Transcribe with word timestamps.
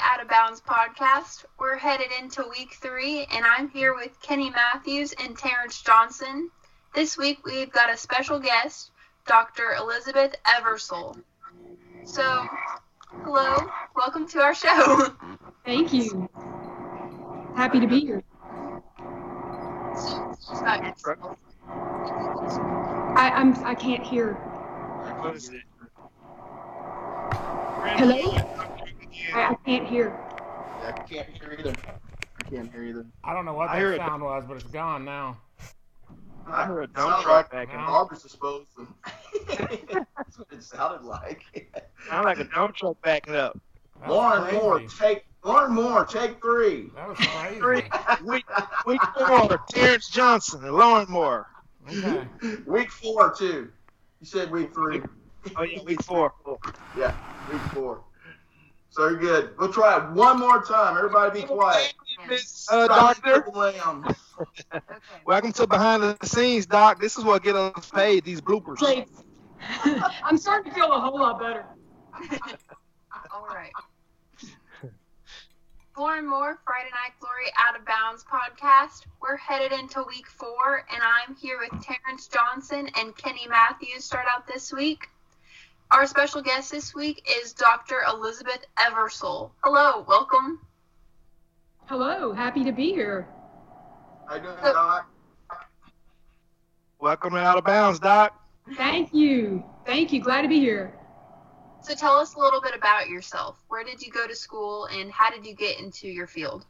Out 0.00 0.20
of 0.20 0.28
Bounds 0.28 0.60
podcast. 0.60 1.44
We're 1.58 1.76
headed 1.76 2.08
into 2.20 2.44
week 2.50 2.74
three, 2.80 3.26
and 3.32 3.44
I'm 3.44 3.68
here 3.68 3.94
with 3.94 4.20
Kenny 4.20 4.50
Matthews 4.50 5.12
and 5.22 5.36
Terrence 5.36 5.82
Johnson. 5.82 6.50
This 6.94 7.16
week 7.16 7.44
we've 7.44 7.72
got 7.72 7.92
a 7.92 7.96
special 7.96 8.38
guest, 8.38 8.92
Dr. 9.26 9.74
Elizabeth 9.78 10.34
Eversull. 10.46 11.20
So, 12.04 12.46
hello, 13.24 13.70
welcome 13.96 14.28
to 14.28 14.40
our 14.40 14.54
show. 14.54 15.08
Thank 15.64 15.92
you. 15.92 16.28
Happy 17.56 17.80
to 17.80 17.86
be 17.86 18.00
here. 18.00 18.22
So, 19.96 20.34
just 20.48 20.62
about 20.62 20.84
yourself. 20.84 21.38
I, 23.16 23.32
I'm 23.34 23.54
I 23.64 23.74
can't 23.74 24.04
hear. 24.04 24.34
What 24.34 25.34
is 25.34 25.48
it? 25.48 25.62
Hello? 27.96 28.67
I, 29.34 29.50
I 29.52 29.54
can't 29.64 29.86
hear. 29.86 30.16
I 30.82 30.92
can't 31.08 31.28
hear 31.28 31.56
either. 31.58 31.76
I 32.38 32.42
can't 32.48 32.72
hear 32.72 32.82
either. 32.84 33.06
I 33.24 33.34
don't 33.34 33.44
know 33.44 33.54
what 33.54 33.68
I 33.70 33.74
that 33.74 33.78
hear 33.80 33.92
it. 33.92 33.98
sound 33.98 34.22
was, 34.22 34.44
but 34.46 34.56
it's 34.56 34.66
gone 34.72 35.04
now. 35.04 35.38
I 36.46 36.64
heard 36.64 36.84
a 36.84 36.86
Sounds 36.96 37.10
dump 37.12 37.22
truck 37.24 37.50
back 37.50 37.68
now. 37.68 37.80
up. 37.80 37.86
Barbara's 37.88 38.22
disposed. 38.22 38.68
That's 39.48 40.38
what 40.38 40.48
it 40.52 40.62
sounded 40.62 41.04
like. 41.06 41.42
Sound 42.08 42.24
like 42.24 42.38
a 42.38 42.44
dump 42.44 42.74
truck 42.74 42.96
backing 43.02 43.34
up. 43.34 43.58
That 44.00 44.08
was 44.08 44.16
Lauren 44.16 44.42
crazy. 44.42 44.56
Moore, 44.62 44.80
take 44.98 45.24
Lauren 45.44 45.74
Moore, 45.74 46.04
take 46.06 46.40
three. 46.40 46.90
That 46.94 47.08
was 47.08 47.18
crazy. 47.18 47.60
Three. 47.60 47.82
Week, 48.24 48.44
week 48.86 49.00
four, 49.26 49.58
Terrence 49.68 50.08
Johnson 50.08 50.64
and 50.64 50.74
Lauren 50.74 51.06
Moore. 51.08 51.46
Okay. 51.90 52.24
Week 52.66 52.90
four 52.90 53.34
too. 53.34 53.70
You 54.20 54.26
said 54.26 54.50
week 54.50 54.72
three. 54.74 55.02
Oh 55.56 55.62
yeah, 55.62 55.82
week 55.82 56.02
four. 56.02 56.32
Yeah, 56.96 57.14
week 57.46 57.62
four. 57.72 58.04
So 58.90 59.08
you're 59.08 59.18
good. 59.18 59.50
We'll 59.58 59.72
try 59.72 59.96
it 59.96 60.12
one 60.12 60.38
more 60.38 60.62
time. 60.62 60.96
Everybody 60.96 61.42
be 61.42 61.46
quiet. 61.46 61.94
Uh, 62.70 62.88
Doctor, 62.88 63.44
the 63.50 63.58
lamb. 63.58 64.04
Okay. 64.40 64.84
welcome 65.26 65.52
to 65.52 65.66
behind 65.66 66.02
the 66.02 66.16
scenes, 66.26 66.66
Doc. 66.66 67.00
This 67.00 67.16
is 67.16 67.24
what 67.24 67.42
get 67.42 67.54
us 67.56 67.90
paid. 67.90 68.24
These 68.24 68.40
bloopers. 68.40 68.76
Great. 68.76 69.08
I'm 70.24 70.38
starting 70.38 70.72
to 70.72 70.74
feel 70.76 70.92
a 70.92 71.00
whole 71.00 71.18
lot 71.18 71.38
better. 71.38 71.64
All 73.32 73.46
right. 73.46 73.72
Lauren 75.98 76.28
Moore, 76.28 76.60
Friday 76.64 76.90
Night 76.90 77.12
Glory 77.18 77.46
Out 77.58 77.76
of 77.76 77.84
Bounds 77.84 78.24
podcast. 78.24 79.06
We're 79.20 79.36
headed 79.36 79.72
into 79.72 80.04
week 80.04 80.28
four, 80.28 80.86
and 80.92 81.02
I'm 81.02 81.34
here 81.34 81.58
with 81.58 81.82
Terrence 81.82 82.28
Johnson 82.28 82.88
and 82.96 83.16
Kenny 83.16 83.48
Matthews. 83.48 84.04
Start 84.04 84.26
out 84.32 84.46
this 84.46 84.72
week. 84.72 85.08
Our 85.90 86.06
special 86.06 86.42
guest 86.42 86.70
this 86.70 86.94
week 86.94 87.26
is 87.40 87.54
Dr. 87.54 88.02
Elizabeth 88.06 88.60
Eversull. 88.78 89.52
Hello, 89.64 90.04
welcome. 90.06 90.60
Hello, 91.86 92.34
happy 92.34 92.62
to 92.64 92.72
be 92.72 92.92
here. 92.92 93.26
How 94.28 94.34
you 94.34 94.42
doing, 94.42 94.56
Doc? 94.62 95.10
Welcome 97.00 97.32
to 97.32 97.38
Out 97.38 97.56
of 97.56 97.64
Bounds, 97.64 97.98
Doc. 97.98 98.38
Thank 98.76 99.14
you. 99.14 99.64
Thank 99.86 100.12
you. 100.12 100.20
Glad 100.20 100.42
to 100.42 100.48
be 100.48 100.58
here. 100.60 100.92
So 101.80 101.94
tell 101.94 102.16
us 102.16 102.34
a 102.34 102.38
little 102.38 102.60
bit 102.60 102.74
about 102.74 103.08
yourself. 103.08 103.64
Where 103.68 103.82
did 103.82 104.02
you 104.02 104.12
go 104.12 104.26
to 104.26 104.36
school, 104.36 104.84
and 104.92 105.10
how 105.10 105.30
did 105.30 105.46
you 105.46 105.54
get 105.54 105.80
into 105.80 106.06
your 106.06 106.26
field? 106.26 106.66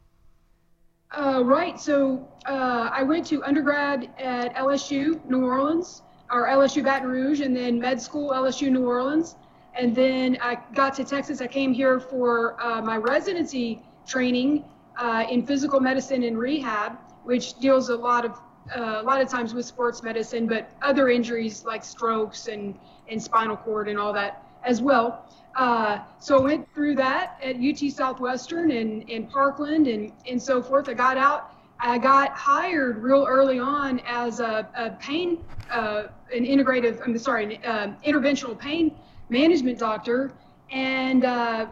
Uh, 1.10 1.42
right. 1.44 1.80
So 1.80 2.28
uh, 2.46 2.90
I 2.92 3.02
went 3.02 3.26
to 3.26 3.42
undergrad 3.42 4.10
at 4.16 4.54
LSU 4.54 5.24
New 5.28 5.44
Orleans, 5.44 6.02
or 6.30 6.46
LSU 6.46 6.84
Baton 6.84 7.08
Rouge, 7.08 7.40
and 7.40 7.56
then 7.56 7.78
med 7.78 8.00
school 8.00 8.30
LSU 8.30 8.70
New 8.70 8.86
Orleans. 8.86 9.36
And 9.74 9.94
then 9.94 10.38
I 10.40 10.58
got 10.74 10.94
to 10.94 11.04
Texas. 11.04 11.40
I 11.40 11.46
came 11.46 11.72
here 11.72 12.00
for 12.00 12.60
uh, 12.62 12.82
my 12.82 12.96
residency 12.96 13.82
training 14.06 14.64
uh, 14.96 15.24
in 15.30 15.46
physical 15.46 15.80
medicine 15.80 16.24
and 16.24 16.38
rehab, 16.38 16.98
which 17.24 17.58
deals 17.58 17.88
a 17.88 17.96
lot 17.96 18.24
of 18.24 18.32
uh, 18.76 19.00
a 19.00 19.02
lot 19.02 19.20
of 19.20 19.28
times 19.28 19.54
with 19.54 19.64
sports 19.64 20.02
medicine, 20.02 20.46
but 20.46 20.70
other 20.82 21.08
injuries 21.08 21.64
like 21.64 21.82
strokes 21.82 22.48
and 22.48 22.78
and 23.08 23.22
spinal 23.22 23.56
cord 23.56 23.88
and 23.88 23.98
all 23.98 24.12
that 24.12 24.44
as 24.64 24.82
well. 24.82 25.24
Uh, 25.54 25.98
so 26.18 26.38
I 26.38 26.40
went 26.40 26.74
through 26.74 26.94
that 26.96 27.38
at 27.42 27.56
UT 27.56 27.90
Southwestern 27.90 28.70
and, 28.70 29.08
and 29.10 29.28
Parkland 29.28 29.88
and, 29.88 30.12
and 30.28 30.40
so 30.40 30.62
forth. 30.62 30.88
I 30.88 30.94
got 30.94 31.16
out. 31.16 31.52
I 31.80 31.98
got 31.98 32.30
hired 32.30 32.98
real 32.98 33.26
early 33.28 33.58
on 33.58 34.00
as 34.06 34.40
a, 34.40 34.68
a 34.76 34.90
pain, 35.00 35.38
uh, 35.70 36.04
an 36.34 36.44
integrative, 36.44 37.00
I'm 37.04 37.16
sorry, 37.18 37.56
an 37.56 37.64
uh, 37.64 37.94
interventional 38.04 38.58
pain 38.58 38.96
management 39.28 39.78
doctor, 39.78 40.32
and 40.70 41.24
uh, 41.24 41.66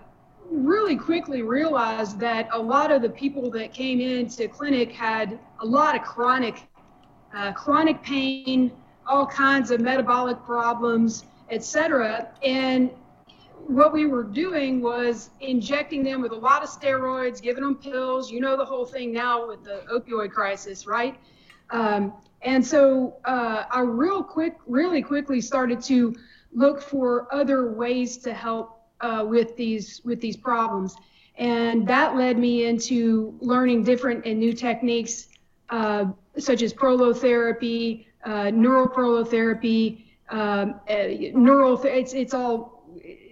really 0.51 0.97
quickly 0.97 1.43
realized 1.43 2.21
that 2.21 2.49
a 2.53 2.59
lot 2.59 2.93
of 2.93 3.03
the 3.03 3.11
people 3.11 3.51
that 3.51 3.73
came 3.73 4.01
into 4.01 4.49
clinic 4.49 4.93
had 4.93 5.39
a 5.61 5.67
lot 5.67 5.97
of 5.97 6.03
chronic, 6.03 6.63
uh, 7.35 7.53
chronic 7.53 8.03
pain, 8.03 8.71
all 9.07 9.27
kinds 9.27 9.71
of 9.71 9.81
metabolic 9.81 10.43
problems, 10.45 11.25
etc. 11.51 12.29
And 12.43 12.91
what 13.69 13.93
we 13.93 14.07
were 14.07 14.23
doing 14.23 14.81
was 14.81 15.31
injecting 15.41 16.03
them 16.03 16.21
with 16.23 16.33
a 16.33 16.37
lot 16.37 16.63
of 16.63 16.69
steroids, 16.69 17.43
giving 17.43 17.63
them 17.63 17.77
pills. 17.77 18.31
You 18.31 18.41
know 18.41 18.57
the 18.57 18.65
whole 18.65 18.85
thing 18.85 19.13
now 19.13 19.47
with 19.47 19.65
the 19.65 19.83
opioid 19.93 20.31
crisis, 20.31 20.87
right? 20.87 21.17
Um, 21.71 22.13
and 22.43 22.65
so 22.65 23.17
uh, 23.25 23.65
I 23.71 23.81
real 23.81 24.23
quick, 24.23 24.57
really 24.67 25.03
quickly 25.03 25.41
started 25.41 25.81
to 25.83 26.15
look 26.53 26.81
for 26.81 27.33
other 27.35 27.73
ways 27.73 28.19
to 28.19 28.33
help 28.33 28.81
uh, 29.01 29.25
with 29.27 29.57
these 29.57 30.01
with 30.05 30.21
these 30.21 30.37
problems, 30.37 30.97
and 31.37 31.87
that 31.89 32.17
led 32.17 32.39
me 32.39 32.67
into 32.67 33.37
learning 33.41 33.83
different 33.83 34.25
and 34.25 34.39
new 34.39 34.53
techniques 34.53 35.29
uh, 35.71 36.07
such 36.39 36.63
as 36.63 36.73
prolotherapy, 36.73 38.07
uh, 38.25 38.45
neuroprolotherapy, 38.45 40.05
um, 40.31 40.81
uh, 40.89 41.07
neural. 41.35 41.83
It's 41.83 42.15
it's 42.15 42.33
all 42.33 42.76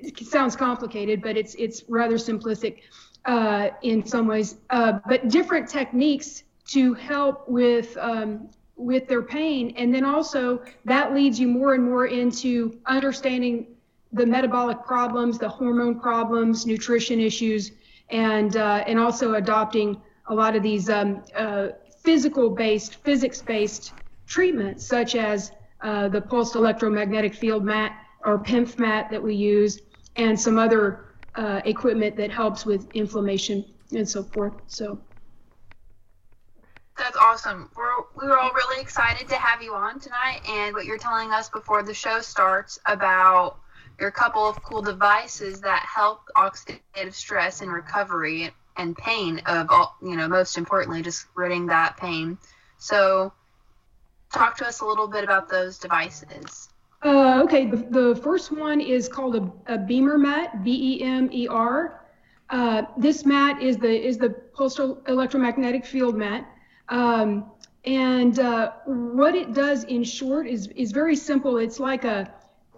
it 0.06 0.26
sounds 0.26 0.56
complicated, 0.56 1.22
but 1.22 1.37
it's 1.37 1.54
it's 1.56 1.84
rather 1.88 2.16
simplistic 2.16 2.82
uh, 3.25 3.70
in 3.82 4.04
some 4.04 4.26
ways. 4.26 4.56
Uh, 4.70 4.98
but 5.09 5.28
different 5.28 5.69
techniques 5.69 6.44
to 6.69 6.94
help 6.94 7.48
with 7.48 7.97
um, 7.98 8.48
with 8.76 9.06
their 9.09 9.22
pain, 9.22 9.72
and 9.76 9.94
then 9.94 10.04
also 10.04 10.62
that 10.84 11.15
leads 11.15 11.38
you 11.38 11.48
more 11.48 11.75
and 11.75 11.84
more 11.84 12.06
into 12.06 12.78
understanding 12.87 13.66
the 14.12 14.25
metabolic 14.25 14.84
problems, 14.84 15.38
the 15.38 15.48
hormone 15.48 15.98
problems, 15.98 16.66
nutrition 16.66 17.21
issues, 17.21 17.72
and 18.10 18.56
uh, 18.56 18.84
and 18.86 18.98
also 18.98 19.34
adopting 19.34 20.00
a 20.28 20.34
lot 20.34 20.56
of 20.56 20.62
these 20.62 20.88
um, 20.88 21.22
uh, 21.36 21.69
physical-based, 22.03 22.97
physics-based 22.97 23.92
treatments, 24.26 24.86
such 24.86 25.16
as 25.16 25.53
uh, 25.82 26.09
the 26.09 26.21
pulsed 26.21 26.54
electromagnetic 26.54 27.34
field 27.34 27.65
mat 27.65 27.92
or 28.25 28.38
PEMF 28.38 28.78
mat 28.78 29.10
that 29.10 29.22
we 29.22 29.34
use, 29.34 29.81
and 30.17 30.39
some 30.39 30.59
other 30.59 31.07
uh, 31.37 31.61
equipment 31.65 32.17
that 32.17 32.31
helps 32.31 32.65
with 32.67 32.89
inflammation 32.95 33.65
and 33.93 34.09
so 34.09 34.23
forth. 34.23 34.55
So 34.67 35.01
That's 36.97 37.17
awesome. 37.17 37.71
We're 37.77 37.93
we 38.21 38.29
were 38.29 38.39
all 38.39 38.53
really 38.53 38.81
excited 38.81 39.29
to 39.29 39.35
have 39.37 39.63
you 39.63 39.75
on 39.75 39.99
tonight, 40.01 40.41
and 40.49 40.75
what 40.75 40.85
you're 40.85 40.99
telling 40.99 41.33
us 41.33 41.49
before 41.49 41.83
the 41.83 41.95
show 41.95 42.21
starts 42.21 42.79
about 42.87 43.59
your 44.01 44.11
couple 44.11 44.43
of 44.49 44.63
cool 44.63 44.83
devices 44.83 45.61
that 45.63 45.85
help 45.93 46.23
oxidative 46.37 47.15
stress 47.15 47.63
and 47.63 47.73
recovery 47.73 48.51
and 48.77 48.97
pain 48.97 49.41
of 49.47 49.69
all 49.71 49.97
you 50.03 50.17
know 50.17 50.29
most 50.29 50.59
importantly 50.59 51.03
just 51.03 51.27
ridding 51.35 51.67
that 51.67 51.97
pain. 51.97 52.39
So 52.79 53.33
talk 54.33 54.57
to 54.59 54.67
us 54.67 54.81
a 54.81 54.87
little 54.87 55.09
bit 55.09 55.25
about 55.25 55.49
those 55.49 55.79
devices. 55.79 56.69
Uh, 57.04 57.42
okay, 57.44 57.66
the, 57.66 57.76
the 57.76 58.16
first 58.22 58.50
one 58.50 58.81
is 58.81 59.09
called 59.09 59.37
a, 59.37 59.75
a 59.75 59.76
BEMER 59.76 60.16
mat, 60.16 60.65
B-E-M-E-R. 60.65 62.00
Uh, 62.48 62.82
this 62.97 63.26
mat 63.26 63.62
is 63.62 63.76
the 63.76 64.06
is 64.06 64.16
the 64.16 64.30
pulsed 64.30 64.80
electromagnetic 65.09 65.84
field 65.84 66.16
mat, 66.16 66.48
um, 66.89 67.45
and 67.84 68.39
uh, 68.39 68.72
what 68.86 69.34
it 69.34 69.53
does 69.53 69.84
in 69.84 70.03
short 70.03 70.47
is 70.47 70.68
is 70.68 70.92
very 70.92 71.16
simple. 71.16 71.59
It's 71.59 71.80
like 71.80 72.04
a 72.04 72.33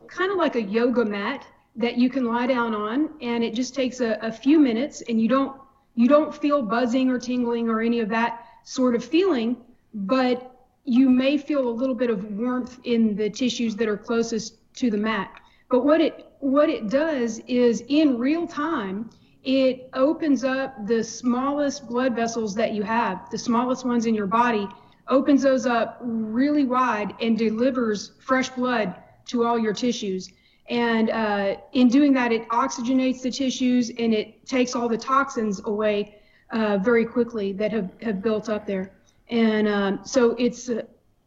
kind 0.09 0.31
of 0.31 0.39
like 0.39 0.57
a 0.57 0.63
yoga 0.63 1.05
mat 1.05 1.47
that 1.77 1.97
you 1.97 2.09
can 2.09 2.25
lie 2.25 2.47
down 2.47 2.75
on, 2.75 3.11
and 3.21 3.45
it 3.45 3.55
just 3.55 3.75
takes 3.75 4.01
a, 4.01 4.19
a 4.23 4.33
few 4.33 4.59
minutes, 4.59 5.03
and 5.09 5.21
you 5.21 5.29
don't 5.29 5.61
you 5.95 6.09
don't 6.09 6.35
feel 6.35 6.63
buzzing 6.63 7.11
or 7.11 7.19
tingling 7.19 7.69
or 7.69 7.81
any 7.81 8.01
of 8.01 8.09
that 8.09 8.45
sort 8.65 8.95
of 8.95 9.05
feeling, 9.05 9.57
but 9.95 10.56
you 10.87 11.11
may 11.11 11.37
feel 11.37 11.69
a 11.69 11.71
little 11.71 11.95
bit 11.95 12.11
of 12.11 12.25
warmth 12.31 12.79
in 12.85 13.17
the 13.17 13.29
tissues 13.29 13.75
that 13.77 13.89
are 13.89 13.97
closest 13.97 14.75
to 14.77 14.91
the 14.91 14.97
mat. 14.97 15.31
But 15.69 15.85
what 15.85 16.01
it 16.01 16.33
what 16.39 16.71
it 16.71 16.89
does 16.89 17.41
is 17.49 17.83
in 17.89 18.19
real 18.19 18.47
time, 18.47 19.11
it 19.43 19.91
opens 19.95 20.45
up 20.45 20.87
the 20.87 21.03
smallest 21.03 21.89
blood 21.89 22.15
vessels 22.15 22.55
that 22.55 22.73
you 22.73 22.83
have, 22.85 23.29
the 23.31 23.39
smallest 23.39 23.85
ones 23.85 24.07
in 24.07 24.15
your 24.15 24.27
body, 24.27 24.69
opens 25.09 25.43
those 25.43 25.67
up 25.67 25.99
really 26.01 26.65
wide 26.65 27.15
and 27.21 27.37
delivers 27.37 28.13
fresh 28.21 28.49
blood 28.51 28.95
to 29.27 29.45
all 29.45 29.59
your 29.59 29.73
tissues. 29.73 30.31
And 30.69 31.11
uh, 31.11 31.57
in 31.73 31.89
doing 31.89 32.13
that, 32.15 32.33
it 32.33 32.49
oxygenates 32.49 33.23
the 33.23 33.31
tissues 33.31 33.91
and 33.91 34.13
it 34.15 34.47
takes 34.47 34.75
all 34.75 34.89
the 34.89 34.99
toxins 34.99 35.61
away 35.65 36.17
uh, 36.51 36.79
very 36.79 37.05
quickly 37.05 37.53
that 37.53 37.73
have, 37.73 37.91
have 38.03 38.23
built 38.23 38.49
up 38.49 38.67
there. 38.67 38.96
And 39.29 39.69
um, 39.69 40.01
so 40.05 40.37
it's 40.39 40.69
uh, 40.69 40.83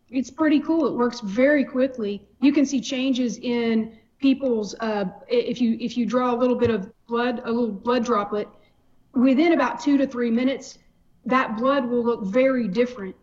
it's 0.09 0.31
pretty 0.31 0.59
cool. 0.59 0.87
It 0.87 0.93
works 0.93 1.19
very 1.19 1.65
quickly. 1.65 2.27
You 2.41 2.51
can 2.51 2.65
see 2.65 2.81
changes 2.81 3.37
in 3.37 3.97
people's 4.19 4.75
uh, 4.79 5.05
if 5.27 5.61
you 5.61 5.77
if 5.79 5.97
you 5.97 6.05
draw 6.05 6.33
a 6.33 6.37
little 6.37 6.55
bit 6.55 6.69
of 6.69 6.91
blood, 7.07 7.41
a 7.45 7.51
little 7.51 7.71
blood 7.71 8.05
droplet, 8.05 8.47
within 9.13 9.53
about 9.53 9.79
two 9.79 9.97
to 9.97 10.07
three 10.07 10.31
minutes, 10.31 10.79
that 11.25 11.57
blood 11.57 11.85
will 11.85 12.03
look 12.03 12.23
very 12.23 12.67
different 12.67 13.15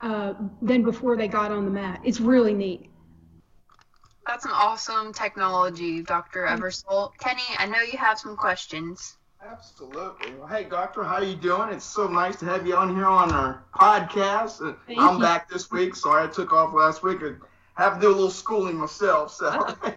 uh, 0.00 0.34
than 0.62 0.82
before 0.82 1.16
they 1.16 1.28
got 1.28 1.50
on 1.50 1.64
the 1.64 1.70
mat. 1.70 2.00
It's 2.04 2.20
really 2.20 2.54
neat. 2.54 2.90
That's 4.26 4.44
an 4.44 4.50
awesome 4.52 5.12
technology, 5.12 6.02
Dr. 6.02 6.46
Eversull. 6.46 7.12
Kenny, 7.18 7.42
I 7.58 7.66
know 7.66 7.80
you 7.80 7.96
have 7.96 8.18
some 8.18 8.36
questions. 8.36 9.16
Absolutely. 9.44 10.34
Well, 10.34 10.48
hey, 10.48 10.64
doctor, 10.64 11.04
how 11.04 11.20
you 11.20 11.36
doing? 11.36 11.70
It's 11.70 11.84
so 11.84 12.08
nice 12.08 12.36
to 12.36 12.46
have 12.46 12.66
you 12.66 12.74
on 12.74 12.94
here 12.94 13.06
on 13.06 13.32
our 13.32 13.64
podcast. 13.74 14.66
Uh, 14.66 14.74
Thank 14.86 14.98
I'm 15.00 15.16
you. 15.16 15.22
back 15.22 15.48
this 15.48 15.70
week. 15.70 15.94
Sorry 15.94 16.24
I 16.24 16.26
took 16.26 16.52
off 16.52 16.74
last 16.74 17.02
week. 17.02 17.18
I 17.22 17.82
have 17.82 17.94
to 17.96 18.00
do 18.00 18.08
a 18.08 18.14
little 18.14 18.30
schooling 18.30 18.76
myself. 18.76 19.32
So. 19.32 19.76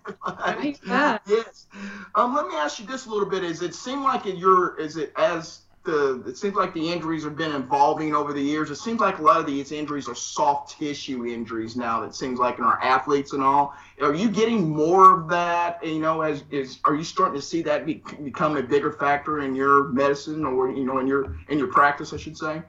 Yeah. 0.86 1.18
yes. 1.26 1.68
Um, 2.16 2.36
let 2.36 2.48
me 2.48 2.56
ask 2.56 2.80
you 2.80 2.86
this 2.86 3.06
a 3.06 3.10
little 3.10 3.30
bit. 3.30 3.44
Is 3.44 3.62
it 3.62 3.74
seem 3.74 4.04
like 4.04 4.26
it 4.26 4.38
your 4.38 4.78
is 4.80 4.98
it 4.98 5.14
as 5.18 5.62
the 5.90 6.24
it 6.28 6.38
seems 6.38 6.56
like 6.56 6.74
the 6.74 6.92
injuries 6.92 7.24
have 7.24 7.36
been 7.36 7.54
evolving 7.54 8.14
over 8.14 8.34
the 8.34 8.42
years. 8.42 8.70
It 8.70 8.78
seems 8.78 9.00
like 9.00 9.20
a 9.20 9.22
lot 9.22 9.40
of 9.40 9.46
these 9.46 9.72
injuries 9.72 10.08
are 10.08 10.16
soft 10.16 10.78
tissue 10.78 11.26
injuries 11.26 11.76
now. 11.76 12.02
That 12.02 12.16
seems 12.16 12.40
like 12.40 12.58
in 12.58 12.64
our 12.64 12.82
athletes 12.82 13.34
and 13.34 13.44
all. 13.44 13.74
Are 14.02 14.14
you 14.14 14.30
getting 14.30 14.70
more 14.70 15.20
of 15.20 15.30
that? 15.30 15.86
You 15.86 16.00
know, 16.00 16.22
as 16.22 16.44
is 16.52 16.80
are 16.86 16.96
you 16.96 17.04
starting 17.04 17.40
to 17.40 17.46
see 17.46 17.62
that 17.64 17.86
be, 17.86 18.04
become 18.24 18.58
a 18.58 18.64
bigger 18.64 18.92
factor 18.92 19.42
in 19.42 19.56
your 19.56 19.90
medicine 19.90 20.46
or 20.46 20.72
you 20.72 20.86
know 20.86 21.00
in 21.00 21.08
your 21.08 21.38
in 21.50 21.58
your 21.58 21.68
practice, 21.68 22.14
I 22.14 22.18
should 22.18 22.38
say? 22.38 22.62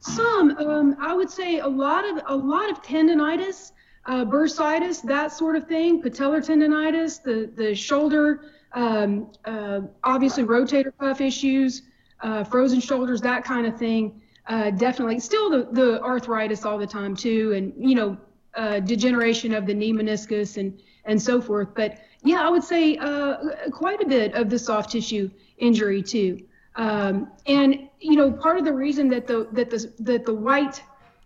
Some, 0.00 0.56
um, 0.58 0.96
I 1.00 1.14
would 1.14 1.30
say 1.30 1.60
a 1.60 1.68
lot 1.68 2.04
of 2.04 2.22
a 2.26 2.34
lot 2.34 2.70
of 2.70 2.82
tendonitis, 2.82 3.72
uh, 4.06 4.24
bursitis, 4.24 5.00
that 5.02 5.32
sort 5.32 5.54
of 5.54 5.68
thing, 5.68 6.02
patellar 6.02 6.44
tendonitis, 6.44 7.22
the 7.22 7.50
the 7.54 7.74
shoulder, 7.74 8.50
um, 8.72 9.30
uh, 9.44 9.82
obviously 10.02 10.42
rotator 10.42 10.92
cuff 10.98 11.20
issues, 11.20 11.82
uh, 12.22 12.44
frozen 12.44 12.80
shoulders, 12.80 13.20
that 13.20 13.44
kind 13.44 13.66
of 13.66 13.76
thing. 13.76 14.20
Uh, 14.48 14.70
definitely, 14.70 15.20
still 15.20 15.50
the 15.50 15.68
the 15.72 16.02
arthritis 16.02 16.64
all 16.64 16.78
the 16.78 16.86
time 16.86 17.14
too, 17.14 17.52
and 17.52 17.72
you 17.78 17.94
know, 17.94 18.16
uh, 18.54 18.80
degeneration 18.80 19.54
of 19.54 19.66
the 19.66 19.74
knee 19.74 19.92
meniscus 19.92 20.56
and 20.56 20.80
and 21.04 21.20
so 21.20 21.40
forth. 21.40 21.68
But 21.74 21.98
yeah, 22.24 22.46
I 22.46 22.48
would 22.48 22.64
say 22.64 22.96
uh, 22.96 23.36
quite 23.70 24.02
a 24.02 24.06
bit 24.06 24.34
of 24.34 24.50
the 24.50 24.58
soft 24.58 24.90
tissue 24.90 25.30
injury 25.58 26.02
too. 26.02 26.44
Um, 26.76 27.30
and 27.46 27.88
you 28.00 28.16
know, 28.16 28.32
part 28.32 28.58
of 28.58 28.64
the 28.64 28.72
reason 28.72 29.08
that 29.10 29.26
the 29.26 29.48
that 29.52 29.70
the 29.70 29.92
that 30.00 30.24
the 30.24 30.34
white 30.34 30.82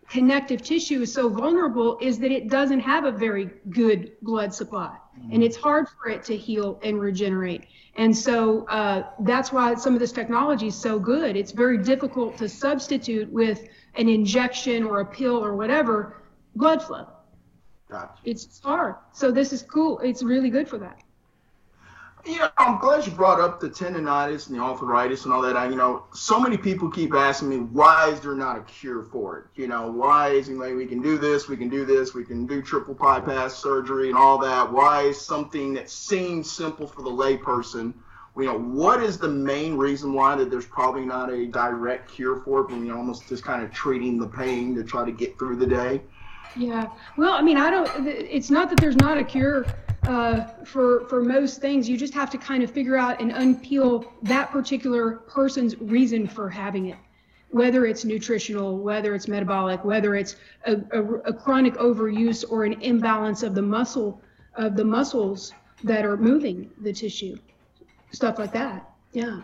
connective 0.08 0.62
tissue 0.62 1.03
is 1.03 1.12
so 1.12 1.29
vulnerable 1.29 1.99
is 2.00 2.19
that 2.19 2.31
it 2.31 2.49
doesn't 2.49 2.81
have 2.81 3.05
a 3.05 3.12
very 3.12 3.50
good 3.70 4.12
blood 4.23 4.55
supply, 4.55 4.97
and 5.32 5.43
it's 5.43 5.56
hard 5.56 5.87
for 5.88 6.08
it 6.08 6.23
to 6.25 6.37
heal 6.37 6.79
and 6.82 7.00
regenerate. 7.00 7.67
And 7.97 8.17
so 8.17 8.67
uh, 8.67 9.05
that's 9.20 9.53
why 9.53 9.75
some 9.75 9.94
of 9.94 10.00
this 10.00 10.12
technology 10.12 10.67
is 10.69 10.75
so 10.75 10.99
good. 10.99 11.37
It's 11.37 11.53
very 11.53 11.79
difficult 11.79 12.37
to 12.38 12.49
substitute 12.49 13.32
with 13.32 13.69
an 13.94 14.08
injection 14.08 14.85
or 14.85 15.00
a 15.00 15.06
pill 15.06 15.43
or 15.43 15.56
whatever 15.56 16.23
blood 16.55 16.82
flow. 16.82 17.09
Gotcha. 17.91 18.20
It's 18.25 18.61
hard. 18.61 18.97
So 19.12 19.31
this 19.31 19.52
is 19.52 19.62
cool. 19.62 19.99
It's 20.00 20.23
really 20.23 20.50
good 20.50 20.69
for 20.69 20.79
that. 20.79 20.99
Yeah, 22.26 22.49
I'm 22.58 22.78
glad 22.81 23.06
you 23.06 23.12
brought 23.12 23.40
up 23.40 23.61
the 23.61 23.70
tendonitis 23.70 24.49
and 24.49 24.58
the 24.58 24.61
arthritis 24.61 25.25
and 25.25 25.32
all 25.32 25.40
that. 25.43 25.56
I, 25.56 25.69
you 25.69 25.76
know, 25.76 26.06
so 26.12 26.40
many 26.40 26.56
people 26.56 26.90
keep 26.90 27.14
asking 27.14 27.49
me, 27.49 27.58
why 27.58 28.11
is 28.11 28.19
there 28.19 28.34
not 28.34 28.58
a 28.58 28.62
cure 28.62 29.05
for 29.05 29.38
it? 29.38 29.44
You 29.55 29.69
know, 29.69 29.93
why 29.93 30.31
isn't 30.31 30.58
like 30.58 30.75
we 30.75 30.87
can 30.87 31.00
do 31.00 31.19
this, 31.19 31.46
we 31.49 31.56
can 31.56 31.69
do 31.69 31.84
this, 31.84 32.14
we 32.14 32.25
can 32.25 32.44
do 32.44 32.62
triple 32.62 32.94
bypass 32.94 33.55
surgery 33.55 34.08
and 34.08 34.19
all 34.19 34.38
that? 34.38 34.73
Why 34.73 35.02
is 35.02 35.20
something 35.20 35.73
that 35.75 35.88
seems 35.88 36.50
simple 36.50 36.88
for 36.88 37.02
the 37.02 37.11
layperson? 37.11 37.94
You 38.37 38.46
know, 38.46 38.58
what 38.58 39.05
is 39.05 39.19
the 39.19 39.28
main 39.28 39.76
reason 39.76 40.12
why 40.12 40.34
that 40.34 40.50
there's 40.50 40.67
probably 40.67 41.06
not 41.06 41.32
a 41.32 41.46
direct 41.46 42.11
cure 42.11 42.40
for 42.40 42.62
it? 42.62 42.70
When 42.70 42.84
you're 42.84 42.96
almost 42.96 43.28
just 43.28 43.44
kind 43.44 43.62
of 43.62 43.73
treating 43.73 44.19
the 44.19 44.26
pain 44.26 44.75
to 44.75 44.82
try 44.82 45.05
to 45.05 45.12
get 45.12 45.38
through 45.38 45.56
the 45.56 45.67
day. 45.67 46.02
Yeah. 46.56 46.88
Well, 47.17 47.34
I 47.34 47.43
mean, 47.43 47.56
I 47.56 47.70
don't. 47.70 48.08
It's 48.08 48.50
not 48.50 48.69
that 48.70 48.81
there's 48.81 48.96
not 48.96 49.17
a 49.17 49.25
cure 49.25 49.64
uh, 50.06 50.47
for 50.64 51.06
for 51.08 51.23
most 51.23 51.61
things. 51.61 51.88
You 51.88 51.97
just 51.97 52.14
have 52.14 52.31
to 52.31 52.38
kind 52.38 52.62
of 52.62 52.70
figure 52.70 52.97
out 52.97 53.20
and 53.20 53.32
unpeel 53.32 54.06
that 54.23 54.50
particular 54.50 55.17
person's 55.17 55.76
reason 55.81 56.26
for 56.26 56.49
having 56.49 56.87
it, 56.87 56.97
whether 57.50 57.87
it's 57.87 58.05
nutritional, 58.05 58.79
whether 58.79 59.14
it's 59.14 59.29
metabolic, 59.29 59.85
whether 59.85 60.14
it's 60.14 60.37
a, 60.67 60.76
a, 60.93 61.03
a 61.26 61.32
chronic 61.32 61.75
overuse 61.75 62.44
or 62.49 62.64
an 62.64 62.81
imbalance 62.82 63.43
of 63.43 63.55
the 63.55 63.62
muscle 63.62 64.20
of 64.55 64.76
the 64.76 64.85
muscles 64.85 65.53
that 65.85 66.05
are 66.05 66.17
moving 66.17 66.70
the 66.81 66.93
tissue, 66.93 67.37
stuff 68.11 68.38
like 68.38 68.52
that. 68.52 68.91
Yeah. 69.12 69.43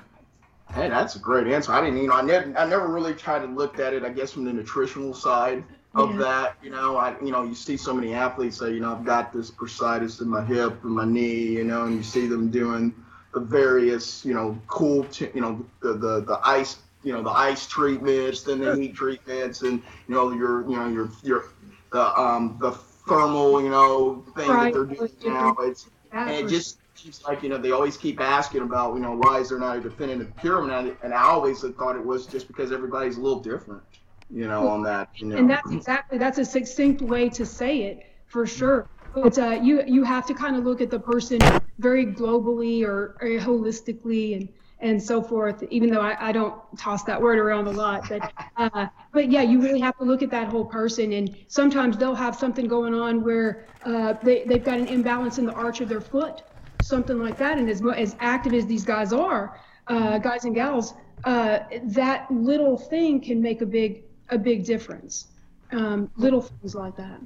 Hey, 0.73 0.88
that's 0.88 1.17
a 1.17 1.19
great 1.19 1.47
answer. 1.49 1.73
I 1.73 1.82
didn't, 1.82 2.00
you 2.00 2.08
know, 2.08 2.15
I 2.15 2.23
never, 2.23 2.56
I 2.56 2.67
never 2.67 2.88
really 2.88 3.12
tried 3.12 3.41
to 3.41 3.47
look 3.47 3.79
at 3.79 3.93
it. 3.93 4.05
I 4.05 4.08
guess 4.08 4.32
from 4.32 4.44
the 4.44 4.53
nutritional 4.53 5.12
side 5.12 5.65
of 5.94 6.17
Yeah. 6.17 6.19
that. 6.19 6.56
You 6.62 6.71
know, 6.71 6.97
I, 6.97 7.19
you 7.21 7.31
know, 7.31 7.44
you 7.44 7.55
see 7.55 7.77
so 7.77 7.94
many 7.94 8.15
athletes 8.15 8.59
say, 8.59 8.73
you 8.73 8.81
know, 8.81 8.93
I've 8.94 9.05
got 9.05 9.33
this 9.33 9.50
bursitis 9.50 10.21
in 10.21 10.29
my 10.29 10.44
hip 10.44 10.83
and 10.85 10.93
my 10.93 11.05
knee, 11.05 11.47
you 11.59 11.65
know, 11.65 11.85
and 11.85 11.94
you 11.97 12.03
see 12.03 12.27
them 12.27 12.50
doing 12.50 12.94
the 13.35 13.41
various, 13.41 14.25
you 14.25 14.35
know, 14.35 14.59
cool, 14.67 15.05
t- 15.05 15.29
you 15.35 15.41
know, 15.41 15.65
the, 15.83 15.94
the 15.94 16.21
the 16.23 16.41
ice, 16.44 16.79
you 17.03 17.12
know, 17.12 17.23
the 17.23 17.31
ice 17.31 17.67
treatments, 17.67 18.43
then 18.43 18.61
the 18.61 18.69
heat 18.69 18.94
treatments, 18.94 19.62
and 19.62 19.83
you 20.09 20.15
know, 20.15 20.33
your, 20.33 20.69
you 20.69 20.77
know, 20.77 20.89
your 20.89 21.11
your 21.23 21.44
the 21.93 22.19
um 22.21 22.59
the 22.61 22.73
thermal, 22.73 23.62
you 23.62 23.71
know, 23.71 24.25
thing 24.37 24.59
Right. 24.59 24.71
that 24.73 24.73
they're 24.73 24.85
doing 24.85 25.11
now. 25.25 25.55
It's 25.61 25.91
and 26.27 26.37
it 26.37 26.49
just 26.49 26.79
seems 26.94 27.23
like 27.27 27.43
you 27.43 27.49
know 27.49 27.59
they 27.59 27.73
always 27.73 27.97
keep 27.97 28.21
asking 28.21 28.62
about 28.62 28.94
you 28.94 29.00
know 29.00 29.12
why 29.17 29.39
is 29.41 29.50
there 29.50 29.59
not 29.59 29.77
a 29.77 29.81
definitive 29.81 30.37
cure 30.37 30.62
and 30.62 30.73
I, 30.73 30.93
and 31.03 31.12
I 31.15 31.23
always 31.23 31.62
thought 31.62 31.97
it 31.97 32.05
was 32.05 32.27
just 32.27 32.47
because 32.49 32.73
everybody's 32.73 33.17
a 33.17 33.21
little 33.21 33.41
different 33.41 33.83
you 34.32 34.49
know 34.49 34.69
on 34.69 34.82
that 34.82 35.08
you 35.19 35.26
know 35.29 35.38
And 35.38 35.50
that's 35.50 35.70
exactly 35.73 36.19
that's 36.19 36.38
a 36.38 36.44
succinct 36.44 37.02
way 37.02 37.29
to 37.31 37.46
say 37.46 37.82
it 37.82 38.00
for 38.26 38.46
sure. 38.46 38.88
But 39.14 39.38
uh, 39.38 39.61
you 39.62 39.82
you 39.87 40.05
have 40.05 40.26
to 40.26 40.34
kind 40.34 40.56
of 40.56 40.64
look 40.64 40.81
at 40.81 40.90
the 40.90 41.00
person 41.00 41.38
very 41.79 42.06
globally 42.06 42.82
or, 42.82 43.17
or 43.20 43.29
holistically 43.38 44.37
and 44.37 44.49
and 44.81 45.02
so 45.02 45.23
forth. 45.23 45.62
Even 45.70 45.90
though 45.90 46.00
I, 46.00 46.29
I 46.29 46.32
don't 46.32 46.55
toss 46.79 47.05
that 47.05 47.20
word 47.20 47.38
around 47.38 47.67
a 47.67 47.73
lot, 47.73 48.08
but 48.08 48.24
uh, 48.56 48.86
but 49.12 49.31
yeah, 49.31 49.43
you 49.43 49.60
really 49.60 49.81
have 49.81 49.96
to 49.98 50.05
look 50.05 50.22
at 50.22 50.31
that 50.31 50.48
whole 50.48 50.65
person. 50.65 51.12
And 51.12 51.36
sometimes 51.48 51.98
they'll 51.98 52.15
have 52.15 52.34
something 52.36 52.67
going 52.67 52.94
on 52.94 53.22
where 53.22 53.69
uh, 53.84 54.15
they 54.22 54.44
they've 54.44 54.65
got 54.65 54.79
an 54.79 54.86
imbalance 54.86 55.39
in 55.39 55.46
the 55.46 55.53
arch 55.55 55.81
of 55.81 55.89
their 55.89 56.01
foot, 56.01 56.43
something 56.81 57.19
like 57.19 57.36
that. 57.39 57.58
And 57.58 57.69
as 57.69 57.82
as 57.96 58.17
active 58.20 58.55
as 58.55 58.67
these 58.67 58.84
guys 58.84 59.12
are, 59.12 59.60
uh, 59.89 60.19
guys 60.19 60.44
and 60.44 60.55
gals, 60.55 60.94
uh, 61.24 61.60
that 61.84 62.31
little 62.31 62.79
thing 62.79 63.20
can 63.20 63.43
make 63.43 63.60
a 63.60 63.67
big 63.67 64.05
a 64.32 64.39
big 64.39 64.65
difference. 64.65 65.29
Um, 65.72 66.10
little 66.17 66.43
things 66.43 66.74
like 66.74 66.96
that. 66.96 67.20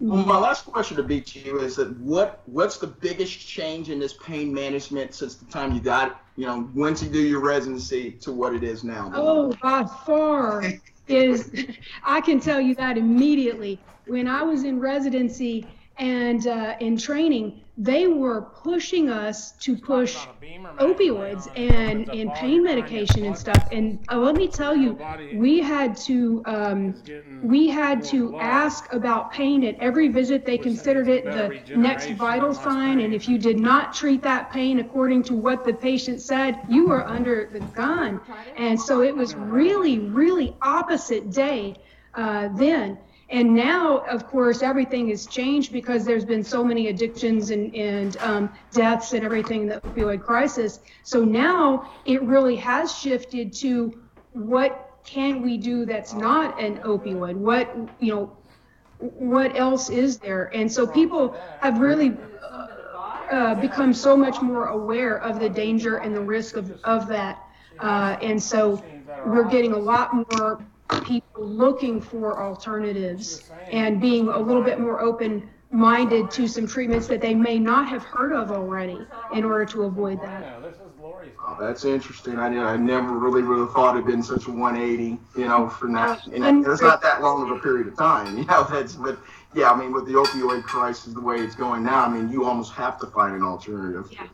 well, 0.00 0.24
my 0.24 0.38
last 0.38 0.64
question 0.64 0.96
to 0.96 1.02
be 1.02 1.20
to 1.20 1.38
you 1.40 1.60
is 1.60 1.76
that 1.76 1.96
what 1.98 2.42
what's 2.46 2.78
the 2.78 2.86
biggest 2.86 3.38
change 3.46 3.90
in 3.90 3.98
this 3.98 4.14
pain 4.14 4.52
management 4.52 5.14
since 5.14 5.36
the 5.36 5.44
time 5.46 5.72
you 5.72 5.80
got 5.80 6.22
you 6.36 6.46
know 6.46 6.70
once 6.74 7.02
you 7.02 7.10
do 7.10 7.20
your 7.20 7.40
residency 7.40 8.12
to 8.12 8.32
what 8.32 8.54
it 8.54 8.62
is 8.64 8.82
now 8.82 9.10
Oh, 9.14 9.54
by 9.62 9.84
far 10.06 10.64
is 11.06 11.50
I 12.04 12.20
can 12.20 12.40
tell 12.40 12.60
you 12.60 12.74
that 12.76 12.96
immediately. 12.96 13.84
When 14.06 14.26
I 14.26 14.42
was 14.42 14.64
in 14.64 14.80
residency 14.80 15.66
and 15.98 16.46
uh, 16.46 16.74
in 16.80 16.96
training, 16.96 17.62
they 17.78 18.06
were 18.06 18.42
pushing 18.42 19.08
us 19.08 19.52
to 19.52 19.76
push 19.76 20.14
opioids 20.78 21.48
and, 21.56 22.08
and 22.10 22.32
pain 22.34 22.62
medication 22.62 23.24
and 23.24 23.36
stuff. 23.36 23.68
And 23.72 24.04
uh, 24.10 24.18
let 24.18 24.36
me 24.36 24.46
tell 24.48 24.76
you, 24.76 24.98
we 25.34 25.60
had 25.60 25.96
to 25.98 26.42
um, 26.44 27.02
we 27.42 27.68
had 27.68 28.04
to 28.04 28.38
ask 28.38 28.92
about 28.92 29.32
pain 29.32 29.64
at 29.64 29.78
every 29.80 30.08
visit. 30.08 30.44
They 30.44 30.58
considered 30.58 31.08
it 31.08 31.24
the 31.24 31.76
next 31.76 32.10
vital 32.10 32.54
sign, 32.54 33.00
and 33.00 33.14
if 33.14 33.28
you 33.28 33.38
did 33.38 33.58
not 33.58 33.94
treat 33.94 34.22
that 34.22 34.50
pain 34.52 34.80
according 34.80 35.22
to 35.24 35.34
what 35.34 35.64
the 35.64 35.72
patient 35.72 36.20
said, 36.20 36.60
you 36.68 36.88
were 36.88 37.06
under 37.06 37.48
the 37.52 37.60
gun. 37.60 38.20
And 38.56 38.80
so 38.80 39.02
it 39.02 39.14
was 39.16 39.34
really, 39.34 39.98
really 39.98 40.54
opposite 40.62 41.30
day 41.30 41.76
uh, 42.14 42.48
then. 42.56 42.98
And 43.32 43.54
now, 43.54 44.00
of 44.00 44.26
course, 44.26 44.62
everything 44.62 45.08
has 45.08 45.26
changed 45.26 45.72
because 45.72 46.04
there's 46.04 46.26
been 46.26 46.44
so 46.44 46.62
many 46.62 46.88
addictions 46.88 47.50
and, 47.50 47.74
and 47.74 48.18
um, 48.18 48.52
deaths 48.72 49.14
and 49.14 49.24
everything, 49.24 49.62
in 49.62 49.68
the 49.68 49.80
opioid 49.80 50.22
crisis. 50.22 50.80
So 51.02 51.24
now 51.24 51.90
it 52.04 52.22
really 52.22 52.56
has 52.56 52.94
shifted 52.94 53.54
to 53.54 53.98
what 54.34 55.00
can 55.02 55.40
we 55.40 55.56
do 55.56 55.86
that's 55.86 56.12
not 56.12 56.60
an 56.60 56.76
opioid? 56.80 57.36
What, 57.36 57.74
you 58.00 58.14
know, 58.14 58.36
what 58.98 59.56
else 59.56 59.88
is 59.88 60.18
there? 60.18 60.54
And 60.54 60.70
so 60.70 60.86
people 60.86 61.34
have 61.60 61.78
really 61.78 62.14
uh, 62.42 62.66
uh, 63.30 63.54
become 63.54 63.94
so 63.94 64.14
much 64.14 64.42
more 64.42 64.66
aware 64.66 65.16
of 65.22 65.40
the 65.40 65.48
danger 65.48 65.96
and 65.96 66.14
the 66.14 66.20
risk 66.20 66.56
of, 66.56 66.70
of 66.84 67.08
that. 67.08 67.42
Uh, 67.78 68.18
and 68.20 68.40
so 68.40 68.84
we're 69.24 69.48
getting 69.48 69.72
a 69.72 69.78
lot 69.78 70.12
more 70.14 70.62
people 71.00 71.44
looking 71.46 72.00
for 72.00 72.42
alternatives 72.42 73.50
and 73.70 74.00
being 74.00 74.28
a 74.28 74.38
little 74.38 74.62
bit 74.62 74.78
more 74.80 75.00
open 75.00 75.48
minded 75.70 76.30
to 76.30 76.46
some 76.46 76.66
treatments 76.66 77.06
that 77.06 77.20
they 77.20 77.34
may 77.34 77.58
not 77.58 77.88
have 77.88 78.02
heard 78.04 78.32
of 78.32 78.50
already 78.50 78.98
in 79.32 79.42
order 79.44 79.64
to 79.64 79.84
avoid 79.84 80.20
that. 80.20 80.42
Yeah, 80.42 80.60
this 80.60 80.74
is 80.74 80.80
Lori's. 81.00 81.32
Oh, 81.40 81.56
that's 81.58 81.84
interesting. 81.86 82.38
I, 82.38 82.48
I 82.48 82.76
never 82.76 83.18
really 83.18 83.42
really 83.42 83.72
thought 83.72 83.96
it'd 83.96 84.06
been 84.06 84.22
such 84.22 84.46
a 84.46 84.50
180, 84.50 85.18
you 85.36 85.48
know, 85.48 85.68
for 85.70 85.90
that. 85.92 86.26
And 86.26 86.44
And- 86.44 86.66
it's 86.66 86.82
not 86.82 87.00
that 87.02 87.22
long 87.22 87.42
of 87.50 87.56
a 87.56 87.60
period 87.60 87.86
of 87.86 87.96
time, 87.96 88.36
you 88.38 88.44
know. 88.44 88.64
That's 88.70 88.94
but 88.94 89.18
yeah, 89.54 89.70
I 89.70 89.76
mean, 89.76 89.92
with 89.92 90.06
the 90.06 90.12
opioid 90.12 90.62
crisis 90.62 91.14
the 91.14 91.20
way 91.20 91.36
it's 91.36 91.54
going 91.54 91.84
now, 91.84 92.04
I 92.04 92.08
mean, 92.10 92.30
you 92.30 92.44
almost 92.44 92.72
have 92.72 92.98
to 93.00 93.06
find 93.06 93.34
an 93.34 93.42
alternative. 93.42 94.08
Yeah. 94.12 94.26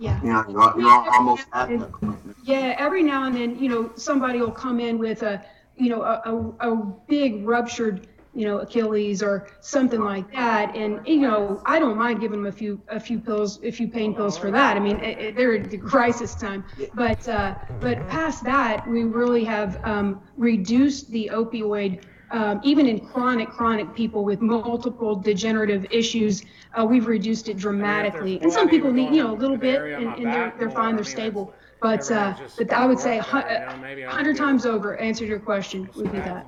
Yeah. 0.00 0.20
You 0.22 0.32
know, 0.32 0.44
you're, 0.48 0.80
you're 0.80 1.10
almost 1.12 1.46
at 1.52 1.68
that 1.78 1.92
point. 1.92 2.18
Yeah, 2.42 2.74
every 2.78 3.02
now 3.02 3.24
and 3.24 3.36
then, 3.36 3.58
you 3.62 3.68
know, 3.68 3.92
somebody 3.96 4.40
will 4.40 4.50
come 4.50 4.80
in 4.80 4.98
with 4.98 5.22
a, 5.22 5.44
you 5.80 5.88
know, 5.90 6.02
a, 6.02 6.22
a, 6.24 6.72
a 6.72 6.76
big 7.08 7.46
ruptured, 7.46 8.08
you 8.34 8.44
know, 8.46 8.58
Achilles 8.58 9.22
or 9.22 9.48
something 9.60 10.00
like 10.02 10.30
that, 10.32 10.76
and 10.76 11.00
you 11.06 11.20
know, 11.20 11.62
I 11.66 11.78
don't 11.80 11.96
mind 11.96 12.20
giving 12.20 12.42
them 12.42 12.46
a 12.46 12.52
few 12.52 12.80
a 12.88 13.00
few 13.00 13.18
pills, 13.18 13.62
a 13.64 13.72
few 13.72 13.88
pain 13.88 14.14
pills 14.14 14.36
for 14.38 14.50
that. 14.52 14.76
I 14.76 14.80
mean, 14.80 15.00
it, 15.00 15.18
it, 15.18 15.36
they're 15.36 15.66
the 15.66 15.78
crisis 15.92 16.34
time, 16.34 16.64
but 16.94 17.26
uh, 17.28 17.54
but 17.80 18.06
past 18.06 18.44
that, 18.44 18.86
we 18.88 19.04
really 19.04 19.44
have 19.44 19.78
um, 19.84 20.20
reduced 20.36 21.10
the 21.10 21.30
opioid. 21.32 22.00
Um, 22.32 22.60
even 22.62 22.86
in 22.86 23.00
chronic, 23.00 23.48
chronic 23.50 23.94
people 23.94 24.24
with 24.24 24.40
multiple 24.40 25.16
degenerative 25.16 25.86
issues, 25.90 26.42
uh, 26.78 26.84
we've 26.84 27.06
reduced 27.06 27.48
it 27.48 27.56
dramatically. 27.56 28.40
And 28.40 28.52
some 28.52 28.68
people 28.68 28.92
need, 28.92 29.10
you 29.10 29.22
know, 29.22 29.32
a 29.32 29.34
little 29.34 29.56
bit, 29.56 29.80
and, 29.96 30.14
and 30.16 30.32
they're, 30.32 30.52
they're 30.58 30.70
fine, 30.70 30.94
they're 30.94 31.04
stable. 31.04 31.52
But 31.82 32.10
uh, 32.10 32.34
but 32.56 32.72
I 32.72 32.86
would 32.86 33.00
say 33.00 33.18
a 33.18 33.22
hu- 33.22 33.38
a 33.38 34.10
hundred 34.10 34.36
times 34.36 34.66
over 34.66 34.96
answered 34.98 35.28
your 35.28 35.40
question 35.40 35.88
would 35.96 36.10
be 36.12 36.20
that. 36.20 36.46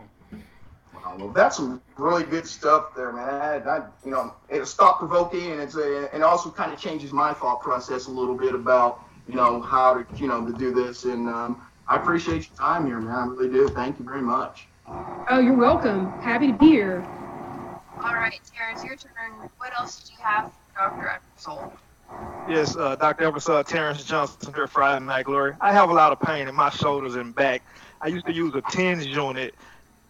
Wow, 0.94 1.16
well, 1.18 1.28
that's 1.30 1.56
some 1.56 1.82
really 1.96 2.22
good 2.24 2.46
stuff 2.46 2.94
there, 2.94 3.12
man. 3.12 3.28
I, 3.28 3.56
I, 3.58 3.86
you 4.04 4.10
know, 4.10 4.34
it's 4.48 4.74
thought 4.74 4.98
provoking, 4.98 5.52
and 5.52 5.60
it's 5.60 5.74
a, 5.76 6.08
and 6.14 6.22
also 6.22 6.50
kind 6.50 6.72
of 6.72 6.78
changes 6.78 7.12
my 7.12 7.32
thought 7.32 7.60
process 7.62 8.06
a 8.06 8.10
little 8.10 8.36
bit 8.36 8.54
about, 8.54 9.00
you 9.26 9.34
know, 9.34 9.60
how 9.62 9.94
to, 9.94 10.06
you 10.16 10.28
know, 10.28 10.46
to 10.46 10.52
do 10.52 10.72
this. 10.72 11.04
And 11.04 11.28
um, 11.28 11.62
I 11.88 11.96
appreciate 11.96 12.48
your 12.48 12.56
time 12.56 12.86
here, 12.86 13.00
man. 13.00 13.14
I 13.14 13.24
really 13.26 13.48
do. 13.48 13.68
Thank 13.68 13.98
you 13.98 14.04
very 14.04 14.22
much. 14.22 14.68
Oh, 14.88 15.40
you're 15.42 15.54
welcome. 15.54 16.10
Happy 16.20 16.48
to 16.48 16.52
be 16.52 16.66
here. 16.66 17.06
All 18.02 18.14
right, 18.14 18.40
Terrence, 18.54 18.84
your 18.84 18.96
turn. 18.96 19.50
What 19.58 19.72
else 19.78 20.00
do 20.00 20.12
you 20.12 20.18
have 20.22 20.52
for 20.52 20.78
Dr. 20.78 21.20
Eversull? 21.38 21.72
Yes, 22.48 22.76
uh, 22.76 22.96
Dr. 22.96 23.30
Eversull, 23.30 23.64
Terrence 23.66 24.04
Johnson 24.04 24.52
here, 24.52 24.66
Friday 24.66 25.04
Night 25.04 25.26
Glory. 25.26 25.54
I 25.60 25.72
have 25.72 25.90
a 25.90 25.92
lot 25.92 26.12
of 26.12 26.20
pain 26.20 26.48
in 26.48 26.54
my 26.54 26.70
shoulders 26.70 27.14
and 27.14 27.34
back. 27.34 27.62
I 28.00 28.08
used 28.08 28.26
to 28.26 28.32
use 28.32 28.54
a 28.54 28.62
TENS 28.62 29.06
unit. 29.06 29.54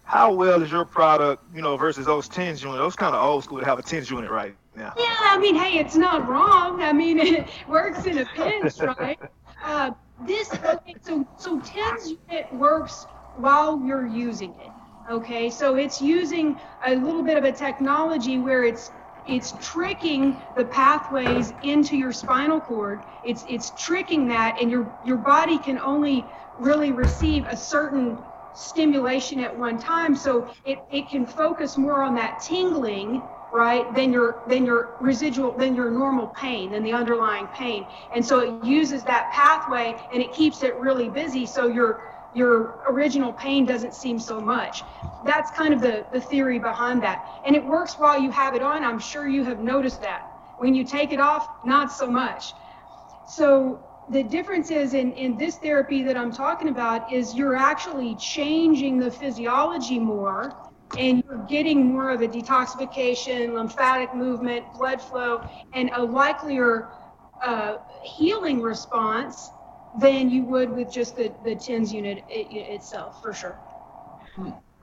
How 0.04 0.32
well 0.32 0.62
is 0.62 0.70
your 0.70 0.84
product, 0.84 1.44
you 1.54 1.62
know, 1.62 1.76
versus 1.76 2.06
those 2.06 2.28
TENS 2.28 2.62
units? 2.62 2.78
Those 2.78 2.96
kind 2.96 3.14
of 3.14 3.22
old 3.22 3.44
school 3.44 3.60
to 3.60 3.64
have 3.64 3.78
a 3.78 3.82
TENS 3.82 4.10
unit 4.10 4.30
right 4.30 4.54
now. 4.74 4.94
Yeah, 4.96 5.04
I 5.20 5.38
mean, 5.38 5.54
hey, 5.54 5.78
it's 5.78 5.94
not 5.94 6.26
wrong. 6.26 6.82
I 6.82 6.92
mean, 6.92 7.18
it 7.20 7.48
works 7.68 8.06
in 8.06 8.18
a 8.18 8.26
pinch, 8.26 8.78
right? 8.78 9.18
Uh, 9.64 9.92
this 10.26 10.52
okay, 10.52 10.96
so 11.02 11.24
so 11.38 11.60
TENS 11.60 12.16
unit 12.28 12.52
works 12.52 13.06
while 13.36 13.80
you're 13.84 14.06
using 14.06 14.54
it. 14.60 14.70
Okay, 15.10 15.50
so 15.50 15.74
it's 15.76 16.00
using 16.00 16.58
a 16.86 16.94
little 16.94 17.22
bit 17.22 17.36
of 17.36 17.44
a 17.44 17.52
technology 17.52 18.38
where 18.38 18.64
it's 18.64 18.90
it's 19.26 19.52
tricking 19.60 20.36
the 20.56 20.64
pathways 20.64 21.52
into 21.62 21.96
your 21.96 22.12
spinal 22.12 22.60
cord. 22.60 23.04
It's 23.24 23.44
it's 23.48 23.70
tricking 23.70 24.28
that, 24.28 24.60
and 24.60 24.70
your 24.70 24.86
your 25.04 25.16
body 25.16 25.58
can 25.58 25.78
only 25.78 26.24
really 26.58 26.92
receive 26.92 27.46
a 27.46 27.56
certain 27.56 28.18
stimulation 28.52 29.40
at 29.40 29.56
one 29.56 29.78
time. 29.78 30.14
So 30.14 30.48
it, 30.64 30.78
it 30.90 31.08
can 31.08 31.26
focus 31.26 31.76
more 31.78 32.02
on 32.02 32.14
that 32.16 32.40
tingling, 32.40 33.22
right, 33.52 33.92
than 33.94 34.12
your 34.12 34.42
than 34.46 34.64
your 34.66 34.96
residual 35.00 35.52
than 35.52 35.74
your 35.74 35.90
normal 35.90 36.28
pain, 36.28 36.70
than 36.72 36.82
the 36.82 36.92
underlying 36.92 37.46
pain. 37.48 37.86
And 38.14 38.24
so 38.24 38.40
it 38.40 38.64
uses 38.64 39.02
that 39.04 39.30
pathway 39.32 39.96
and 40.12 40.22
it 40.22 40.32
keeps 40.32 40.62
it 40.62 40.76
really 40.76 41.08
busy. 41.08 41.46
So 41.46 41.66
your 41.66 42.02
your 42.34 42.80
original 42.88 43.32
pain 43.32 43.64
doesn't 43.66 43.94
seem 43.94 44.18
so 44.18 44.40
much. 44.40 44.82
That's 45.24 45.50
kind 45.50 45.72
of 45.74 45.80
the, 45.80 46.06
the 46.12 46.20
theory 46.20 46.58
behind 46.58 47.02
that. 47.02 47.40
And 47.44 47.54
it 47.54 47.64
works 47.64 47.94
while 47.94 48.20
you 48.20 48.30
have 48.30 48.54
it 48.54 48.62
on. 48.62 48.84
I'm 48.84 48.98
sure 48.98 49.28
you 49.28 49.44
have 49.44 49.60
noticed 49.60 50.00
that. 50.02 50.28
When 50.58 50.74
you 50.74 50.84
take 50.84 51.12
it 51.12 51.20
off, 51.20 51.48
not 51.64 51.92
so 51.92 52.06
much. 52.06 52.54
So 53.26 53.84
the 54.08 54.22
difference 54.22 54.70
is 54.70 54.94
in, 54.94 55.12
in 55.12 55.36
this 55.36 55.56
therapy 55.56 56.02
that 56.02 56.16
I'm 56.16 56.32
talking 56.32 56.68
about 56.68 57.12
is 57.12 57.34
you're 57.34 57.56
actually 57.56 58.14
changing 58.16 58.98
the 58.98 59.10
physiology 59.10 59.98
more 59.98 60.54
and 60.98 61.22
you're 61.24 61.44
getting 61.48 61.86
more 61.86 62.10
of 62.10 62.20
a 62.20 62.28
detoxification, 62.28 63.54
lymphatic 63.54 64.14
movement, 64.14 64.70
blood 64.74 65.00
flow, 65.00 65.42
and 65.72 65.90
a 65.94 66.02
likelier 66.02 66.88
uh, 67.42 67.78
healing 68.02 68.60
response 68.60 69.50
than 69.94 70.30
you 70.30 70.44
would 70.44 70.70
with 70.70 70.90
just 70.92 71.16
the, 71.16 71.32
the 71.44 71.54
TENS 71.56 71.92
unit 71.92 72.24
i- 72.30 72.32
i- 72.34 72.72
itself, 72.74 73.20
for 73.20 73.32
sure. 73.32 73.60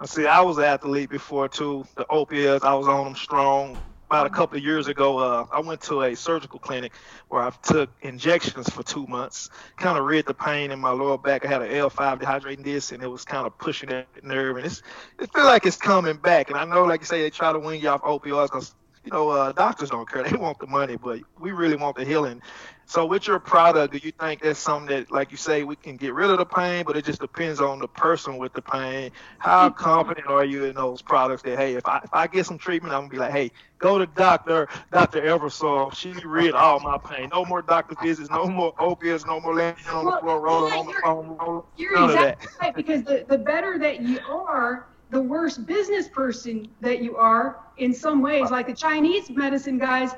See. 0.05 0.27
I 0.27 0.41
was 0.41 0.57
an 0.57 0.63
athlete 0.65 1.09
before 1.09 1.47
too. 1.49 1.85
The 1.95 2.05
opiates, 2.09 2.63
I 2.63 2.73
was 2.73 2.87
on 2.87 3.05
them 3.05 3.15
strong. 3.15 3.77
About 4.09 4.25
a 4.25 4.29
couple 4.29 4.57
of 4.57 4.63
years 4.63 4.87
ago, 4.87 5.17
uh, 5.19 5.45
I 5.51 5.59
went 5.59 5.81
to 5.83 6.01
a 6.01 6.15
surgical 6.15 6.59
clinic 6.59 6.93
where 7.27 7.41
I 7.43 7.51
took 7.63 7.91
injections 8.01 8.69
for 8.69 8.81
two 8.83 9.05
months. 9.07 9.49
Kind 9.77 9.97
of 9.97 10.05
rid 10.05 10.25
the 10.25 10.33
pain 10.33 10.71
in 10.71 10.79
my 10.79 10.91
lower 10.91 11.17
back. 11.17 11.45
I 11.45 11.47
had 11.47 11.61
an 11.61 11.71
L5 11.71 12.19
dehydrating 12.19 12.63
disc, 12.63 12.91
and 12.91 13.03
it 13.03 13.07
was 13.07 13.23
kind 13.25 13.45
of 13.45 13.57
pushing 13.59 13.89
that 13.89 14.07
nerve. 14.23 14.57
And 14.57 14.65
it's, 14.65 14.81
it 15.19 15.31
feel 15.33 15.45
like 15.45 15.65
it's 15.65 15.77
coming 15.77 16.17
back. 16.17 16.49
And 16.49 16.57
I 16.57 16.65
know, 16.65 16.85
like 16.85 17.01
you 17.01 17.05
say, 17.05 17.21
they 17.21 17.29
try 17.29 17.51
to 17.53 17.59
wing 17.59 17.81
you 17.81 17.89
off 17.89 18.01
opioids 18.01 18.47
because 18.47 18.73
you 19.05 19.11
know 19.11 19.29
uh, 19.29 19.51
doctors 19.51 19.89
don't 19.89 20.07
care. 20.09 20.23
They 20.29 20.37
want 20.37 20.59
the 20.59 20.67
money, 20.67 20.95
but 20.97 21.19
we 21.39 21.51
really 21.51 21.75
want 21.75 21.95
the 21.97 22.05
healing. 22.05 22.41
So 22.85 23.05
with 23.05 23.27
your 23.27 23.37
product, 23.39 23.93
do 23.93 23.99
you 24.01 24.11
think 24.11 24.41
that's 24.41 24.57
something 24.57 24.87
that, 24.95 25.11
like 25.11 25.29
you 25.29 25.37
say, 25.37 25.61
we 25.63 25.75
can 25.75 25.95
get 25.95 26.11
rid 26.15 26.31
of 26.31 26.39
the 26.39 26.45
pain, 26.45 26.83
but 26.87 26.97
it 26.97 27.05
just 27.05 27.21
depends 27.21 27.61
on 27.61 27.77
the 27.77 27.87
person 27.87 28.39
with 28.39 28.51
the 28.53 28.63
pain? 28.63 29.11
How 29.37 29.69
confident 29.69 30.25
are 30.25 30.43
you 30.43 30.65
in 30.65 30.73
those 30.73 30.99
products 30.99 31.43
that, 31.43 31.55
hey, 31.59 31.75
if 31.75 31.85
I 31.87 31.99
if 32.03 32.09
I 32.13 32.25
get 32.25 32.47
some 32.47 32.57
treatment, 32.57 32.93
I'm 32.95 33.01
gonna 33.01 33.11
be 33.11 33.17
like, 33.17 33.31
hey, 33.31 33.51
go 33.77 33.99
to 33.99 34.07
doctor 34.07 34.67
Dr. 34.91 35.21
Eversull. 35.21 35.93
She 35.93 36.13
rid 36.25 36.53
all 36.53 36.79
my 36.79 36.97
pain. 36.97 37.29
No 37.31 37.45
more 37.45 37.61
doctor 37.61 37.95
visits, 38.01 38.29
no 38.31 38.47
more 38.47 38.73
opiates, 38.79 39.23
no 39.25 39.39
more 39.39 39.53
laying 39.53 39.75
on 39.91 40.05
the 40.05 40.17
floor, 40.19 40.41
rolling 40.41 40.73
yeah, 40.73 40.79
on 40.79 40.85
the 40.87 40.91
you're- 40.93 41.01
phone, 41.03 41.37
rolling. 41.37 41.63
You're 41.77 41.93
None 41.95 42.09
of 42.09 42.15
exactly 42.15 42.47
right 42.59 42.75
because 42.75 43.03
the, 43.03 43.23
the 43.29 43.37
better 43.37 43.77
that 43.77 44.01
you 44.01 44.19
are, 44.27 44.87
the 45.09 45.21
worst 45.21 45.65
business 45.65 46.07
person 46.07 46.69
that 46.81 47.01
you 47.01 47.15
are 47.17 47.59
in 47.77 47.93
some 47.93 48.21
ways. 48.21 48.51
Like 48.51 48.67
the 48.67 48.73
Chinese 48.75 49.29
medicine 49.29 49.77
guys, 49.77 50.13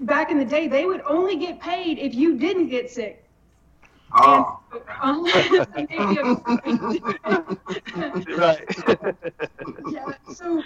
back 0.00 0.30
in 0.30 0.38
the 0.38 0.44
day, 0.44 0.68
they 0.68 0.84
would 0.86 1.02
only 1.02 1.36
get 1.36 1.60
paid 1.60 1.98
if 1.98 2.14
you 2.14 2.36
didn't 2.36 2.68
get 2.68 2.90
sick. 2.90 3.30
Oh, 4.12 4.60
And 4.72 4.82
unless 5.02 5.66
they 5.74 5.84
gave 5.84 6.10
you 6.10 6.20
a- 7.24 7.42
right. 8.36 8.66
yeah, 9.86 10.04
so 10.26 10.64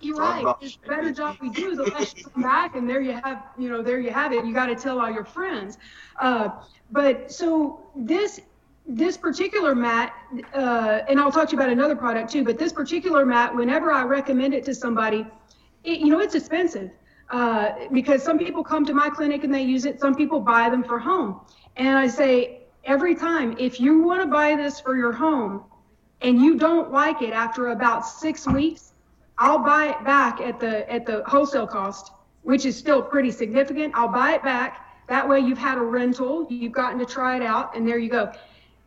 you're 0.00 0.16
right. 0.16 0.52
The 0.60 0.72
better 0.86 1.10
job 1.12 1.36
we 1.40 1.50
do, 1.50 1.74
the 1.76 1.84
less 1.84 2.14
you 2.16 2.22
come 2.32 2.42
back, 2.42 2.74
and 2.76 2.88
there 2.88 3.00
you 3.00 3.12
have, 3.12 3.44
you 3.58 3.68
know, 3.68 3.82
there 3.82 4.00
you 4.00 4.10
have 4.10 4.32
it. 4.32 4.44
You 4.44 4.54
got 4.54 4.66
to 4.66 4.74
tell 4.76 5.00
all 5.00 5.10
your 5.10 5.24
friends. 5.24 5.78
Uh, 6.20 6.50
but 6.90 7.30
so 7.30 7.90
this 7.96 8.40
this 8.90 9.16
particular 9.16 9.74
mat, 9.74 10.12
uh, 10.52 11.00
and 11.08 11.20
I'll 11.20 11.30
talk 11.30 11.48
to 11.48 11.52
you 11.52 11.58
about 11.58 11.70
another 11.70 11.96
product 11.96 12.30
too. 12.30 12.44
But 12.44 12.58
this 12.58 12.72
particular 12.72 13.24
mat, 13.24 13.54
whenever 13.54 13.92
I 13.92 14.02
recommend 14.02 14.52
it 14.52 14.64
to 14.64 14.74
somebody, 14.74 15.26
it, 15.84 16.00
you 16.00 16.08
know, 16.08 16.20
it's 16.20 16.34
expensive 16.34 16.90
uh, 17.30 17.72
because 17.92 18.22
some 18.22 18.38
people 18.38 18.64
come 18.64 18.84
to 18.86 18.94
my 18.94 19.08
clinic 19.08 19.44
and 19.44 19.54
they 19.54 19.62
use 19.62 19.84
it. 19.84 20.00
Some 20.00 20.14
people 20.14 20.40
buy 20.40 20.68
them 20.68 20.82
for 20.82 20.98
home, 20.98 21.40
and 21.76 21.96
I 21.96 22.08
say 22.08 22.62
every 22.84 23.14
time, 23.14 23.56
if 23.58 23.80
you 23.80 24.02
want 24.02 24.22
to 24.22 24.26
buy 24.26 24.56
this 24.56 24.80
for 24.80 24.96
your 24.96 25.12
home, 25.12 25.64
and 26.22 26.40
you 26.40 26.58
don't 26.58 26.92
like 26.92 27.22
it 27.22 27.32
after 27.32 27.68
about 27.68 28.06
six 28.06 28.46
weeks, 28.46 28.92
I'll 29.38 29.60
buy 29.60 29.90
it 29.90 30.04
back 30.04 30.40
at 30.40 30.58
the 30.58 30.90
at 30.92 31.06
the 31.06 31.22
wholesale 31.26 31.66
cost, 31.66 32.12
which 32.42 32.66
is 32.66 32.76
still 32.76 33.02
pretty 33.02 33.30
significant. 33.30 33.94
I'll 33.94 34.08
buy 34.12 34.34
it 34.34 34.42
back. 34.42 34.86
That 35.08 35.28
way 35.28 35.40
you've 35.40 35.58
had 35.58 35.78
a 35.78 35.82
rental, 35.82 36.46
you've 36.50 36.72
gotten 36.72 36.98
to 36.98 37.06
try 37.06 37.36
it 37.36 37.42
out, 37.42 37.74
and 37.76 37.86
there 37.86 37.98
you 37.98 38.10
go. 38.10 38.32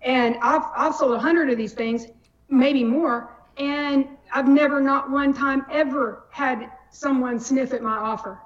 And 0.03 0.37
I've 0.41 0.63
I've 0.75 0.95
sold 0.95 1.13
a 1.13 1.19
hundred 1.19 1.49
of 1.49 1.57
these 1.57 1.73
things, 1.73 2.07
maybe 2.49 2.83
more, 2.83 3.31
and 3.57 4.07
I've 4.33 4.47
never 4.47 4.81
not 4.81 5.09
one 5.11 5.33
time 5.33 5.65
ever 5.71 6.25
had 6.31 6.71
someone 6.91 7.39
sniff 7.39 7.73
at 7.73 7.81
my 7.81 7.95
offer. 7.97 8.39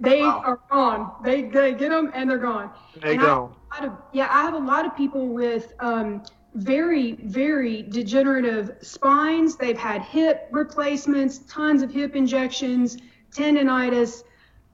They 0.00 0.20
Wow. 0.20 0.42
are 0.44 0.60
gone. 0.70 1.12
They 1.24 1.42
they 1.42 1.74
get 1.74 1.90
them 1.90 2.10
and 2.14 2.28
they're 2.30 2.38
gone. 2.38 2.70
They 3.00 3.16
And 3.16 3.20
go. 3.20 3.56
lot 3.74 3.84
of 3.84 3.92
yeah 4.12 4.28
i 4.30 4.42
have 4.42 4.54
a 4.54 4.58
lot 4.58 4.86
of 4.86 4.96
people 4.96 5.28
with 5.28 5.72
um, 5.80 6.22
very 6.54 7.12
very 7.24 7.82
degenerative 7.82 8.70
spines 8.80 9.56
they've 9.56 9.78
had 9.78 10.02
hip 10.02 10.48
replacements 10.50 11.38
tons 11.52 11.82
of 11.82 11.90
hip 11.92 12.16
injections 12.16 12.96
tendonitis 13.30 14.22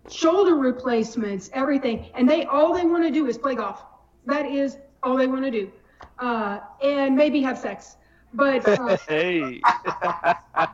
shoulder 0.08 0.54
replacements, 0.56 1.50
everything, 1.52 2.06
and 2.14 2.28
they 2.28 2.44
all 2.44 2.74
they 2.74 2.84
want 2.84 3.02
to 3.04 3.10
do 3.10 3.26
is 3.26 3.38
play 3.38 3.54
golf. 3.54 3.82
That 4.26 4.46
is 4.46 4.76
all 5.02 5.16
they 5.16 5.26
want 5.26 5.44
to 5.44 5.50
do, 5.50 5.72
uh, 6.18 6.60
and 6.82 7.16
maybe 7.16 7.42
have 7.42 7.58
sex. 7.58 7.96
But 8.32 8.66
uh, 8.66 8.96
hey, 9.08 9.60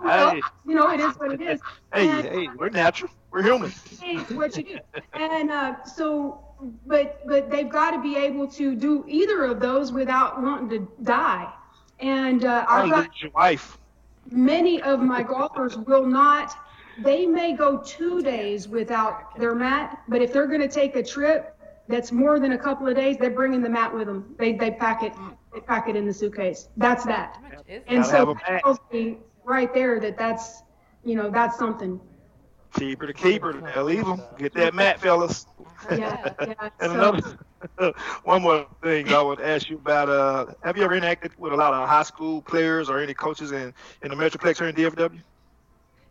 well, 0.00 0.30
hey, 0.32 0.42
you 0.66 0.74
know, 0.74 0.90
it 0.90 1.00
is 1.00 1.16
what 1.18 1.32
it 1.32 1.40
is. 1.40 1.60
hey, 1.92 2.08
And- 2.08 2.26
hey, 2.26 2.48
we're 2.56 2.70
natural. 2.70 3.10
We're 3.30 3.42
human. 3.42 3.72
It's 4.02 4.30
what 4.32 4.56
you 4.56 4.64
do. 4.64 4.78
And 5.14 5.50
uh, 5.50 5.84
so, 5.84 6.40
but 6.86 7.20
but 7.26 7.50
they've 7.50 7.68
got 7.68 7.92
to 7.92 8.00
be 8.00 8.16
able 8.16 8.48
to 8.52 8.74
do 8.74 9.04
either 9.08 9.44
of 9.44 9.60
those 9.60 9.92
without 9.92 10.42
wanting 10.42 10.68
to 10.70 10.88
die. 11.02 11.52
And 12.00 12.44
uh, 12.44 12.64
I've 12.68 12.90
got 12.90 13.20
your 13.20 13.30
wife. 13.32 13.78
many 14.30 14.82
of 14.82 15.00
my 15.00 15.22
golfers 15.22 15.76
will 15.78 16.06
not. 16.06 16.54
They 16.98 17.26
may 17.26 17.52
go 17.54 17.78
two 17.78 18.22
days 18.22 18.68
without 18.68 19.38
their 19.38 19.54
mat, 19.54 20.02
but 20.08 20.22
if 20.22 20.32
they're 20.32 20.46
going 20.46 20.60
to 20.60 20.68
take 20.68 20.96
a 20.96 21.02
trip 21.02 21.56
that's 21.90 22.12
more 22.12 22.38
than 22.40 22.52
a 22.52 22.58
couple 22.58 22.86
of 22.88 22.94
days, 22.96 23.16
they're 23.18 23.30
bringing 23.30 23.62
the 23.62 23.68
mat 23.68 23.92
with 23.94 24.06
them. 24.06 24.34
They 24.38 24.52
they 24.52 24.70
pack 24.70 25.02
it 25.02 25.12
they 25.52 25.60
pack 25.60 25.88
it 25.88 25.96
in 25.96 26.06
the 26.06 26.12
suitcase. 26.14 26.68
That's 26.76 27.04
that. 27.04 27.36
How 27.42 27.48
much 27.56 27.66
is 27.68 27.82
And 27.88 28.02
Gotta 28.04 28.16
have 28.16 28.26
so 28.26 28.30
a 28.30 28.34
that 28.34 28.50
mat. 28.50 28.62
tells 28.62 28.78
me 28.92 29.18
right 29.44 29.72
there 29.74 30.00
that 30.00 30.16
that's 30.16 30.62
you 31.04 31.14
know 31.16 31.30
that's 31.30 31.58
something. 31.58 32.00
Keeper 32.74 33.06
to 33.08 33.12
keeper. 33.12 33.52
Now 33.54 33.82
leave 33.82 34.04
them. 34.06 34.22
Get 34.38 34.54
that 34.54 34.74
mat, 34.74 35.00
fellas. 35.00 35.46
Yeah, 35.90 36.32
yeah. 36.40 36.68
And 36.80 36.92
So- 36.92 36.94
another, 36.94 37.94
one 38.24 38.42
more 38.42 38.66
thing 38.82 39.12
I 39.12 39.20
would 39.20 39.40
ask 39.40 39.68
you 39.68 39.76
about. 39.76 40.08
Uh, 40.08 40.46
have 40.62 40.76
you 40.76 40.84
ever 40.84 40.98
interacted 40.98 41.32
with 41.36 41.52
a 41.52 41.56
lot 41.56 41.72
of 41.74 41.88
high 41.88 42.04
school 42.04 42.40
players 42.42 42.88
or 42.88 43.00
any 43.00 43.12
coaches 43.12 43.50
in, 43.50 43.74
in 44.02 44.10
the 44.10 44.14
Metroplex 44.16 44.58
here 44.58 44.68
in 44.68 44.74
DFW? 44.76 45.20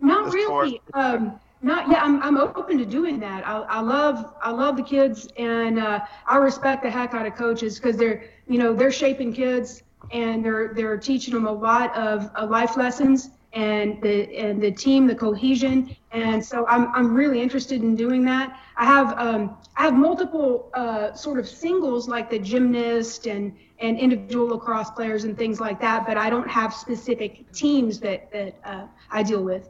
Not 0.02 0.28
as 0.28 0.46
far 0.46 0.64
as- 0.66 0.72
really. 0.72 0.82
Um, 0.94 1.40
not 1.62 1.90
yeah. 1.90 2.02
I'm 2.02 2.22
I'm 2.24 2.38
open 2.38 2.78
to 2.78 2.86
doing 2.86 3.20
that. 3.20 3.46
I, 3.46 3.60
I 3.62 3.82
love 3.82 4.34
I 4.42 4.52
love 4.52 4.78
the 4.78 4.84
kids 4.84 5.28
and 5.38 5.80
uh, 5.80 6.00
I 6.26 6.38
respect 6.38 6.84
the 6.84 6.90
heck 6.90 7.14
out 7.14 7.26
of 7.26 7.36
coaches 7.36 7.80
because 7.80 7.98
they're 7.98 8.24
you 8.48 8.58
know 8.58 8.74
they're 8.74 8.92
shaping 8.92 9.34
kids 9.34 9.84
and 10.12 10.44
they're 10.44 10.74
they're 10.74 10.98
teaching 10.98 11.34
them 11.34 11.46
a 11.46 11.52
lot 11.52 11.96
of, 11.96 12.30
life 12.50 12.78
lessons 12.78 13.32
and 13.54 14.02
the 14.02 14.36
and 14.38 14.62
the 14.62 14.72
team 14.72 15.08
the 15.08 15.16
cohesion 15.16 15.96
and 16.12 16.44
so 16.44 16.66
I'm 16.68 16.94
I'm 16.96 17.14
really 17.14 17.42
interested 17.42 17.82
in 17.82 17.96
doing 17.96 18.24
that. 18.26 18.58
I 18.78 18.86
have 18.86 19.18
um, 19.20 19.58
I 19.76 19.84
have 19.84 19.96
multiple 19.96 20.70
uh, 20.74 21.14
sort 21.14 21.40
of 21.40 21.48
singles 21.48 22.08
like 22.08 22.30
the 22.30 22.40
gymnast 22.40 23.28
and 23.28 23.56
and 23.80 23.98
individual 23.98 24.48
lacrosse 24.48 24.92
players 24.92 25.24
and 25.26 25.38
things 25.38 25.60
like 25.60 25.82
that, 25.82 26.06
but 26.06 26.18
I 26.18 26.30
don't 26.30 26.50
have 26.50 26.74
specific 26.74 27.52
teams 27.52 28.00
that 28.00 28.32
that 28.32 28.56
uh, 28.64 28.86
I 29.12 29.24
deal 29.24 29.44
with. 29.44 29.70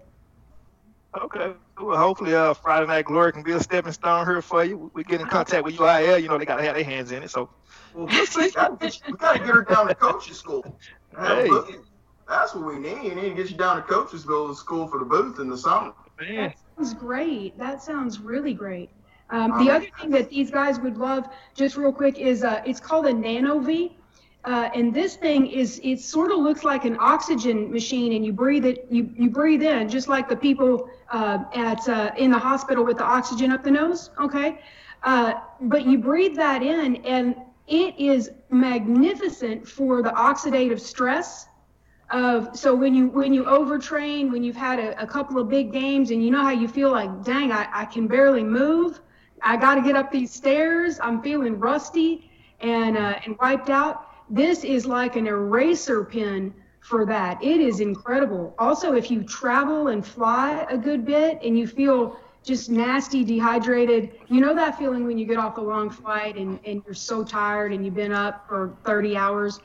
Okay. 1.20 1.54
Well, 1.80 1.98
hopefully, 1.98 2.36
uh, 2.36 2.54
Friday 2.54 2.88
Night 2.88 3.06
Glory 3.06 3.32
can 3.32 3.42
be 3.42 3.54
a 3.54 3.60
stepping 3.60 3.94
stone 3.94 4.26
here 4.26 4.42
for 4.42 4.64
you. 4.66 4.92
We 4.94 5.04
get 5.04 5.22
in 5.22 5.28
contact 5.28 5.64
with 5.64 5.78
UIL. 5.78 6.22
You 6.22 6.28
know, 6.28 6.38
they 6.38 6.46
got 6.46 6.58
to 6.58 6.64
have 6.64 6.76
their 6.76 6.84
hands 6.84 7.12
in 7.12 7.24
it. 7.24 7.32
So, 7.32 7.50
Well, 7.94 8.06
we 8.08 8.52
gotta 8.52 8.76
get, 8.76 8.96
you- 8.96 9.14
we 9.14 9.18
gotta 9.18 9.40
get 9.40 9.48
her 9.48 9.62
down 9.64 9.88
to 9.88 9.96
coach's 9.96 10.38
school. 10.38 10.78
Hey. 11.18 11.50
That's 12.28 12.54
what 12.54 12.66
we 12.66 12.78
need. 12.78 13.02
We 13.02 13.22
need 13.22 13.30
to 13.30 13.36
get 13.36 13.50
you 13.50 13.58
down 13.58 13.78
to 13.78 13.82
coach's 13.82 14.22
school, 14.22 14.54
school 14.54 14.88
for 14.88 15.00
the 15.00 15.06
booth 15.06 15.40
in 15.40 15.50
the 15.50 15.58
summer. 15.58 15.94
man, 16.20 16.36
That 16.50 16.56
sounds 16.78 16.94
great. 16.94 17.58
That 17.58 17.82
sounds 17.82 18.20
really 18.20 18.54
great. 18.54 18.90
Um, 19.32 19.64
the 19.64 19.72
other 19.72 19.88
thing 20.00 20.10
that 20.12 20.30
these 20.30 20.52
guys 20.52 20.80
would 20.80 20.98
love, 20.98 21.28
just 21.56 21.76
real 21.78 21.92
quick, 21.94 22.18
is 22.20 22.44
uh, 22.44 22.62
it's 22.66 22.80
called 22.80 23.06
a 23.08 23.14
NanoVi. 23.14 23.94
Uh, 24.46 24.70
and 24.74 24.94
this 24.94 25.16
thing 25.16 25.48
is, 25.48 25.82
it 25.84 26.00
sort 26.00 26.32
of 26.32 26.40
looks 26.40 26.64
like 26.64 26.86
an 26.86 26.96
oxygen 27.00 27.72
machine, 27.72 28.14
and 28.14 28.26
you 28.26 28.32
breathe 28.32 28.66
it, 28.66 28.88
you, 28.90 29.10
you 29.16 29.30
breathe 29.30 29.62
in, 29.62 29.90
just 29.90 30.08
like 30.08 30.30
the 30.30 30.36
people 30.36 30.90
uh, 31.12 31.44
at 31.54 31.88
uh, 31.90 32.12
in 32.18 32.32
the 32.32 32.40
hospital 32.40 32.86
with 32.86 32.98
the 32.98 33.04
oxygen 33.04 33.52
up 33.52 33.64
the 33.64 33.72
nose. 33.72 34.12
Okay, 34.20 34.60
uh, 35.04 35.34
but 35.62 35.86
you 35.86 35.98
breathe 35.98 36.36
that 36.36 36.64
in, 36.64 36.96
and 37.06 37.36
it 37.68 38.00
is 38.00 38.32
magnificent 38.50 39.68
for 39.68 40.02
the 40.02 40.10
oxidative 40.12 40.80
stress 40.80 41.48
of 42.12 42.58
so 42.58 42.74
when 42.74 42.96
you 42.96 43.08
when 43.10 43.34
you 43.34 43.44
overtrain 43.44 44.32
when 44.32 44.44
you've 44.44 44.56
had 44.56 44.80
a, 44.80 45.00
a 45.02 45.06
couple 45.06 45.40
of 45.40 45.48
big 45.48 45.72
games 45.72 46.10
and 46.10 46.24
you 46.24 46.32
know 46.32 46.42
how 46.42 46.50
you 46.50 46.68
feel 46.68 46.92
like 46.92 47.24
dang 47.24 47.52
I, 47.52 47.68
I 47.72 47.86
can 47.86 48.08
barely 48.08 48.44
move 48.44 49.00
i 49.44 49.56
got 49.56 49.76
to 49.76 49.82
get 49.82 49.96
up 49.96 50.12
these 50.12 50.34
stairs 50.34 51.00
i'm 51.04 51.22
feeling 51.22 51.60
rusty 51.60 52.32
and 52.62 52.98
uh, 52.98 53.20
and 53.26 53.38
wiped 53.38 53.70
out 53.70 54.09
this 54.30 54.64
is 54.64 54.86
like 54.86 55.16
an 55.16 55.28
eraser 55.28 56.04
pen 56.04 56.54
for 56.82 57.06
that. 57.06 57.44
It 57.44 57.60
is 57.60 57.80
incredible. 57.80 58.54
Also 58.58 58.94
if 58.94 59.12
you 59.12 59.24
travel 59.24 59.88
and 59.88 60.06
fly 60.06 60.66
a 60.70 60.78
good 60.78 61.06
bit 61.06 61.40
and 61.44 61.58
you 61.58 61.68
feel 61.68 62.20
just 62.44 62.70
nasty 62.70 63.26
dehydrated 63.26 64.12
you 64.30 64.40
know 64.40 64.56
that 64.56 64.78
feeling 64.78 65.06
when 65.06 65.18
you 65.18 65.26
get 65.26 65.38
off 65.38 65.58
a 65.58 65.62
long 65.62 65.90
flight 65.90 66.38
and, 66.38 66.58
and 66.66 66.82
you're 66.86 66.94
so 66.94 67.22
tired 67.22 67.74
and 67.74 67.84
you've 67.84 67.96
been 67.96 68.14
up 68.14 68.48
for 68.48 68.76
30 68.86 69.18
hours? 69.18 69.60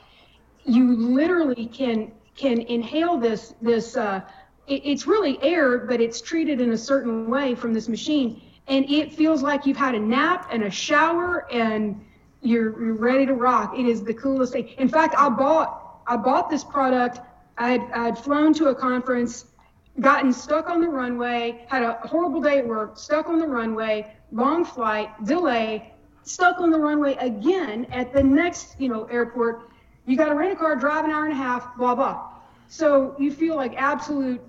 You 0.65 0.95
literally 0.97 1.67
can 1.67 2.13
can 2.37 2.61
inhale 2.63 3.17
this 3.17 3.55
this 3.63 3.97
uh, 3.97 4.23
it, 4.67 4.83
it's 4.85 5.07
really 5.07 5.41
air 5.43 5.79
but 5.79 6.01
it's 6.01 6.21
treated 6.21 6.61
in 6.61 6.73
a 6.73 6.79
certain 6.79 7.29
way 7.29 7.55
from 7.55 7.73
this 7.73 7.89
machine. 7.89 8.41
And 8.67 8.91
it 8.91 9.13
feels 9.13 9.43
like 9.43 9.67
you've 9.67 9.77
had 9.77 9.95
a 9.95 10.01
nap 10.01 10.49
and 10.51 10.65
a 10.65 10.71
shower 10.71 11.47
and 11.53 12.03
you're, 12.45 12.85
you're 12.85 12.95
ready 12.95 13.27
to 13.27 13.35
rock 13.35 13.79
it 13.79 13.87
is 13.87 14.03
the 14.03 14.15
coolest 14.15 14.53
thing 14.53 14.69
in 14.79 14.89
fact 14.89 15.15
i 15.17 15.29
bought 15.29 16.03
i 16.07 16.17
bought 16.17 16.51
this 16.51 16.65
product 16.65 17.21
I 17.57 17.71
had, 17.71 17.91
I'd 17.93 18.19
flown 18.19 18.53
to 18.55 18.67
a 18.69 18.75
conference 18.75 19.47
gotten 20.01 20.33
stuck 20.33 20.69
on 20.69 20.81
the 20.81 20.89
runway 20.89 21.65
had 21.69 21.83
a 21.83 22.01
horrible 22.03 22.41
day 22.41 22.59
at 22.59 22.67
work 22.67 22.99
stuck 22.99 23.29
on 23.29 23.39
the 23.39 23.47
runway 23.47 24.13
long 24.33 24.65
flight 24.65 25.09
delay 25.25 25.93
stuck 26.25 26.59
on 26.59 26.71
the 26.71 26.79
runway 26.79 27.15
again 27.17 27.87
at 27.93 28.13
the 28.13 28.23
next 28.23 28.75
you 28.81 28.89
know 28.89 29.05
airport 29.05 29.71
you 30.07 30.17
got 30.17 30.29
to 30.29 30.35
rent 30.35 30.53
a 30.53 30.57
car, 30.57 30.77
drive 30.77 31.05
an 31.05 31.11
hour 31.11 31.25
and 31.25 31.33
a 31.33 31.37
half, 31.37 31.77
blah 31.77 31.95
blah. 31.95 32.29
So 32.69 33.15
you 33.19 33.33
feel 33.33 33.57
like 33.57 33.75
absolute, 33.77 34.41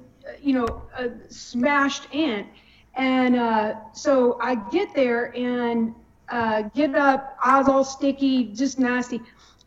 you 0.42 0.54
know, 0.54 0.84
smashed 1.30 2.14
ant. 2.14 2.48
And 2.96 3.36
uh, 3.36 3.76
so 3.94 4.40
I 4.42 4.56
get 4.56 4.94
there 4.94 5.36
and 5.36 5.94
uh, 6.30 6.64
get 6.74 6.96
up, 6.96 7.38
eyes 7.44 7.68
all 7.68 7.84
sticky, 7.84 8.46
just 8.46 8.80
nasty, 8.80 9.22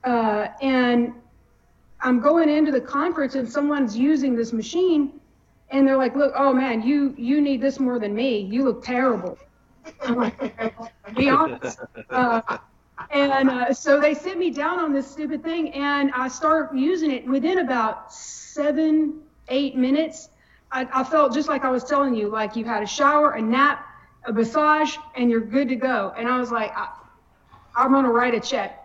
uh, 0.04 0.48
and 0.60 1.12
I'm 2.00 2.20
going 2.20 2.48
into 2.48 2.70
the 2.70 2.80
conference 2.80 3.34
and 3.34 3.48
someone's 3.48 3.96
using 3.96 4.36
this 4.36 4.52
machine, 4.52 5.20
and 5.70 5.86
they're 5.86 5.96
like, 5.96 6.14
"Look, 6.16 6.32
oh 6.36 6.52
man, 6.52 6.82
you 6.82 7.14
you 7.16 7.40
need 7.40 7.60
this 7.60 7.78
more 7.78 7.98
than 7.98 8.14
me. 8.14 8.40
You 8.40 8.64
look 8.64 8.84
terrible." 8.84 9.38
I'm 10.02 10.16
like, 10.16 11.14
"Be 11.16 11.28
honest." 11.28 11.78
Uh, 12.10 12.58
and 13.10 13.50
uh, 13.50 13.72
so 13.72 14.00
they 14.00 14.14
sit 14.14 14.38
me 14.38 14.50
down 14.50 14.78
on 14.78 14.92
this 14.92 15.10
stupid 15.10 15.42
thing, 15.42 15.72
and 15.74 16.10
I 16.12 16.28
start 16.28 16.74
using 16.74 17.10
it. 17.10 17.26
Within 17.26 17.58
about 17.58 18.12
seven, 18.12 19.20
eight 19.48 19.76
minutes, 19.76 20.30
I, 20.70 20.86
I 20.92 21.04
felt 21.04 21.32
just 21.32 21.48
like 21.48 21.64
I 21.64 21.70
was 21.70 21.84
telling 21.84 22.14
you, 22.14 22.28
like 22.28 22.56
you 22.56 22.64
had 22.64 22.82
a 22.82 22.86
shower, 22.86 23.32
a 23.32 23.42
nap, 23.42 23.86
a 24.28 24.32
massage, 24.32 24.96
and 25.16 25.30
you're 25.30 25.40
good 25.56 25.68
to 25.70 25.76
go. 25.76 26.12
And 26.16 26.28
I 26.28 26.38
was 26.38 26.52
like, 26.52 26.72
I, 26.76 26.88
I'm 27.76 27.92
gonna 27.92 28.10
write 28.12 28.34
a 28.34 28.40
check, 28.40 28.78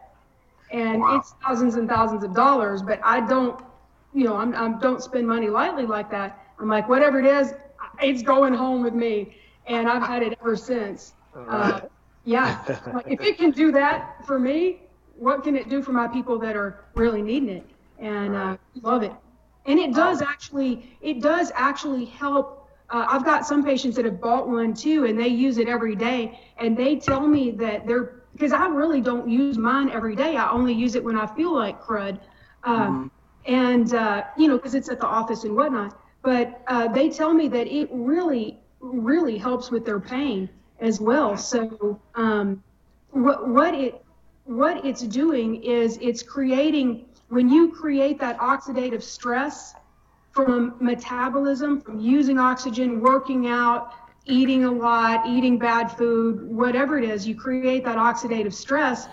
and 0.72 1.02
Wow. 1.02 1.18
it's 1.18 1.34
thousands 1.46 1.76
and 1.76 1.90
thousands 1.90 2.24
of 2.24 2.34
dollars. 2.34 2.82
But 2.82 3.00
I 3.04 3.22
don't, 3.28 3.60
you 4.14 4.26
know, 4.26 4.38
I'm, 4.38 4.56
I 4.56 4.80
don't 4.80 5.04
spend 5.04 5.28
money 5.28 5.50
lightly 5.50 5.86
like 5.86 6.10
that. 6.12 6.40
I'm 6.60 6.70
like, 6.70 6.90
whatever 6.90 7.20
it 7.20 7.26
is, 7.26 7.54
it's 8.02 8.24
going 8.24 8.54
home 8.54 8.84
with 8.84 8.94
me, 8.94 9.36
and 9.68 9.90
I've 9.90 10.04
had 10.04 10.24
it 10.24 10.38
ever 10.42 10.56
since. 10.56 11.14
Uh, 11.48 11.82
yeah, 12.26 12.66
like 12.94 13.06
if 13.10 13.22
it 13.24 13.38
can 13.38 13.52
do 13.52 13.72
that 13.74 14.26
for 14.26 14.40
me, 14.40 14.82
what 15.16 15.44
can 15.44 15.56
it 15.56 15.70
do 15.70 15.82
for 15.82 15.92
my 15.92 16.08
people 16.08 16.40
that 16.40 16.56
are 16.56 16.86
really 16.96 17.22
needing 17.22 17.50
it 17.50 17.66
and 18.00 18.36
uh, 18.36 18.58
love 18.82 19.04
it? 19.04 19.14
And 19.66 19.80
it 19.80 19.94
does 19.94 20.22
actually, 20.22 20.98
it 21.02 21.22
does 21.22 21.52
actually 21.56 22.06
help. 22.06 22.63
Uh, 22.94 23.08
I've 23.10 23.26
got 23.26 23.44
some 23.46 23.64
patients 23.64 23.96
that 23.96 24.06
have 24.06 24.22
bought 24.22 24.48
one 24.48 24.74
too, 24.76 25.06
and 25.06 25.20
they 25.20 25.28
use 25.28 25.58
it 25.58 25.68
every 25.68 25.96
day, 25.96 26.40
and 26.60 26.78
they 26.78 26.96
tell 26.96 27.26
me 27.28 27.50
that 27.52 27.88
they're 27.88 28.22
because 28.34 28.54
I 28.54 28.68
really 28.68 29.02
don't 29.02 29.28
use 29.28 29.58
mine 29.58 29.90
every 29.90 30.16
day. 30.16 30.38
I 30.38 30.52
only 30.52 30.74
use 30.74 30.96
it 30.96 31.04
when 31.04 31.18
I 31.18 31.26
feel 31.36 31.54
like 31.54 31.82
crud, 31.82 32.20
um, 32.64 33.12
and 33.48 33.94
uh, 33.96 34.24
you 34.38 34.48
know, 34.48 34.58
because 34.58 34.76
it's 34.76 34.90
at 34.90 35.00
the 35.00 35.08
office 35.08 35.44
and 35.44 35.56
whatnot. 35.56 36.00
But 36.22 36.62
uh, 36.68 36.88
they 36.88 37.10
tell 37.10 37.34
me 37.34 37.48
that 37.50 37.68
it 37.68 37.90
really, 37.92 38.60
really 38.80 39.38
helps 39.40 39.72
with 39.72 39.86
their 39.86 40.00
pain 40.00 40.48
as 40.80 41.02
well. 41.02 41.36
So 41.36 42.00
um, 42.14 42.64
what 43.10 43.50
what 43.50 43.74
it 43.74 44.06
what 44.46 44.86
it's 44.86 45.02
doing 45.02 45.64
is 45.64 45.98
it's 46.00 46.22
creating 46.22 47.06
when 47.30 47.50
you 47.50 47.72
create 47.72 48.20
that 48.20 48.38
oxidative 48.38 49.02
stress 49.02 49.74
from 50.34 50.76
metabolism, 50.80 51.80
from 51.80 52.00
using 52.00 52.40
oxygen, 52.40 53.00
working 53.00 53.48
out, 53.48 53.94
eating 54.26 54.66
a 54.66 54.72
lot, 54.72 55.28
eating 55.28 55.60
bad 55.60 55.92
food, 55.92 56.44
whatever 56.50 56.98
it 56.98 57.08
is, 57.08 57.28
you 57.28 57.36
create 57.36 57.86
that 57.86 57.98
oxidative 57.98 58.54
stress. 58.54 59.08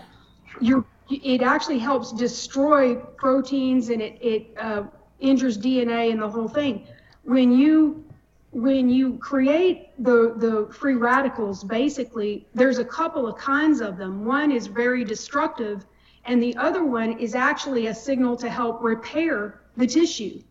You 0.61 0.85
it 1.11 1.42
actually 1.42 1.78
helps 1.78 2.12
destroy 2.12 2.94
proteins 2.94 3.90
and 3.90 4.00
it 4.00 4.18
it 4.22 4.54
uh, 4.59 4.85
injures 5.18 5.59
DNA 5.59 6.11
and 6.11 6.22
the 6.22 6.28
whole 6.28 6.48
thing. 6.48 6.87
When 7.24 7.52
you 7.52 8.04
when 8.52 8.88
you 8.88 9.16
create 9.18 9.90
the, 10.02 10.35
the 10.37 10.72
free 10.74 10.94
radicals, 10.94 11.62
basically, 11.62 12.48
there's 12.52 12.78
a 12.78 12.85
couple 12.85 13.28
of 13.28 13.37
kinds 13.38 13.80
of 13.80 13.96
them. 13.96 14.24
One 14.24 14.50
is 14.50 14.66
very 14.66 15.04
destructive, 15.04 15.87
and 16.24 16.42
the 16.42 16.56
other 16.56 16.85
one 16.85 17.16
is 17.18 17.37
actually 17.37 17.87
a 17.87 17.94
signal 17.94 18.37
to 18.38 18.48
help 18.48 18.83
repair 18.83 19.61
the 19.76 19.87
tissue. 19.87 20.42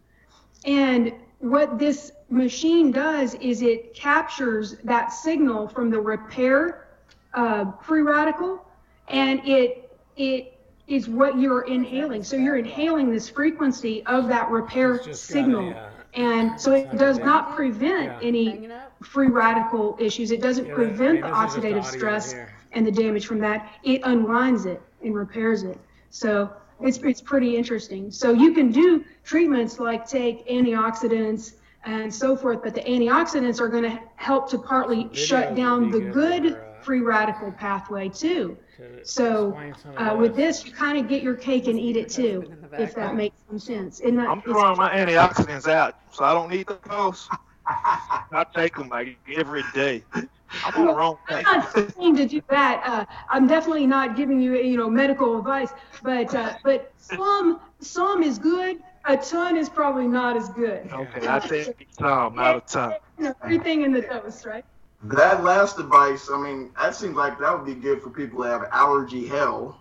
And 0.65 1.13
what 1.39 1.80
this 1.80 2.12
machine 2.30 2.91
does 2.91 3.36
is 3.36 3.62
it 3.62 3.93
captures 3.93 4.78
that 4.84 5.12
signal 5.12 5.67
from 5.67 5.89
the 5.89 6.00
repair 6.00 6.88
uh, 7.34 7.72
free 7.82 8.02
radical, 8.02 8.65
and 9.08 9.39
it 9.48 9.98
it 10.15 10.60
is 10.88 11.08
what 11.08 11.38
you're 11.39 11.62
inhaling. 11.62 12.24
So 12.24 12.36
you're 12.36 12.58
inhaling 12.58 13.12
this 13.12 13.30
frequency 13.30 14.04
of 14.06 14.28
that 14.28 14.50
repair 14.50 14.95
It's 14.95 15.06
just 15.06 15.28
got 15.30 15.34
signal. 15.34 15.69
a, 15.72 15.76
uh, 15.78 15.89
And 16.15 16.60
so 16.60 16.74
it 16.74 16.98
does 16.98 17.19
not 17.19 17.56
prevent 17.56 18.06
Yeah. 18.06 18.19
any 18.22 18.67
free 19.04 19.28
radical 19.28 19.95
issues. 20.00 20.32
It 20.32 20.41
doesn't 20.41 20.65
Yeah, 20.65 20.74
prevent 20.74 21.22
the 21.22 21.28
maybe 21.28 21.28
this 21.28 21.32
oxidative 21.32 21.67
audio 21.78 21.82
stress 21.82 22.32
here. 22.34 22.50
and 22.74 22.86
the 22.86 22.91
damage 22.91 23.28
from 23.28 23.39
that. 23.39 23.69
It 23.84 24.02
unwinds 24.04 24.65
it 24.65 24.82
and 25.04 25.13
repairs 25.15 25.63
it. 25.63 25.78
So 26.10 26.50
it's, 26.82 26.98
it's 27.00 27.22
pretty 27.22 27.56
interesting. 27.58 28.12
So 28.12 28.32
you 28.34 28.54
can 28.54 28.72
do 28.72 29.04
treatments 29.24 29.80
like 29.80 30.08
take 30.08 30.48
antioxidants 30.48 31.54
and 31.86 32.13
so 32.13 32.36
forth, 32.36 32.62
but 32.63 32.74
the 32.76 32.82
antioxidants 32.82 33.60
are 33.60 33.70
going 33.70 33.84
to 33.84 34.00
help 34.15 34.50
to 34.52 34.58
partly 34.58 35.06
Videos 35.06 35.15
shut 35.15 35.56
down 35.56 35.92
the 35.92 36.00
good 36.00 36.13
good 36.44 36.54
for, 36.54 36.62
uh, 36.62 36.82
free 36.82 37.02
radical 37.02 37.52
pathway 37.52 38.10
too. 38.10 38.58
So 39.04 39.50
explain 39.50 39.76
some 39.76 39.98
of 39.98 40.18
uh, 40.18 40.20
with 40.20 40.36
this, 40.36 40.65
you 40.65 40.72
kind 40.72 40.98
of 40.98 41.08
get 41.08 41.22
your 41.22 41.36
cake 41.36 41.68
and 41.68 41.80
eat 41.80 41.98
it 41.98 42.10
too, 42.10 42.54
if 42.78 42.96
that 42.96 43.15
makes 43.15 43.36
some 43.50 43.60
sense. 43.60 44.00
Isn't 44.00 44.15
that- 44.18 44.30
I'm 44.30 44.42
throwing 44.42 44.78
my 44.78 44.89
antioxidants 44.92 45.68
out, 45.68 45.96
so 46.12 46.24
I 46.24 46.34
don't 46.34 46.50
need 46.50 46.68
the 46.68 46.80
those. 46.89 47.28
I 47.69 48.45
take 48.55 48.75
them 48.75 48.89
like 48.89 49.17
every 49.36 49.63
day. 49.73 50.03
I'm 50.13 50.73
on 50.75 50.88
the 50.88 50.93
wrong 50.93 51.17
I'm 51.29 51.43
not 51.43 51.95
saying 51.95 52.15
to 52.15 52.25
do 52.25 52.41
that. 52.49 52.82
Uh, 52.84 53.05
I'm 53.29 53.47
definitely 53.47 53.86
not 53.86 54.15
giving 54.15 54.41
you, 54.41 54.55
you 54.55 54.77
know, 54.77 54.89
medical 54.89 55.38
advice, 55.38 55.69
but 56.01 56.34
uh, 56.34 56.55
but 56.63 56.91
some 56.97 57.60
some 57.79 58.23
is 58.23 58.39
good. 58.39 58.79
A 59.05 59.17
ton 59.17 59.55
is 59.55 59.69
probably 59.69 60.08
not 60.08 60.36
as 60.36 60.49
good. 60.49 60.89
Okay, 60.91 61.27
I 61.27 61.39
take 61.39 61.88
some, 61.91 62.36
not 62.36 62.58
a 62.58 62.62
ton. 62.62 62.95
You 63.17 63.25
know, 63.25 63.34
everything 63.43 63.84
in 63.84 63.91
the 63.91 64.01
dose, 64.01 64.45
right? 64.45 64.65
That 65.03 65.43
last 65.43 65.79
advice, 65.79 66.29
I 66.32 66.41
mean, 66.41 66.71
that 66.79 66.95
seems 66.95 67.15
like 67.15 67.39
that 67.39 67.55
would 67.55 67.65
be 67.65 67.79
good 67.79 68.01
for 68.01 68.10
people 68.10 68.41
that 68.43 68.49
have 68.49 68.67
allergy 68.71 69.27
hell, 69.27 69.79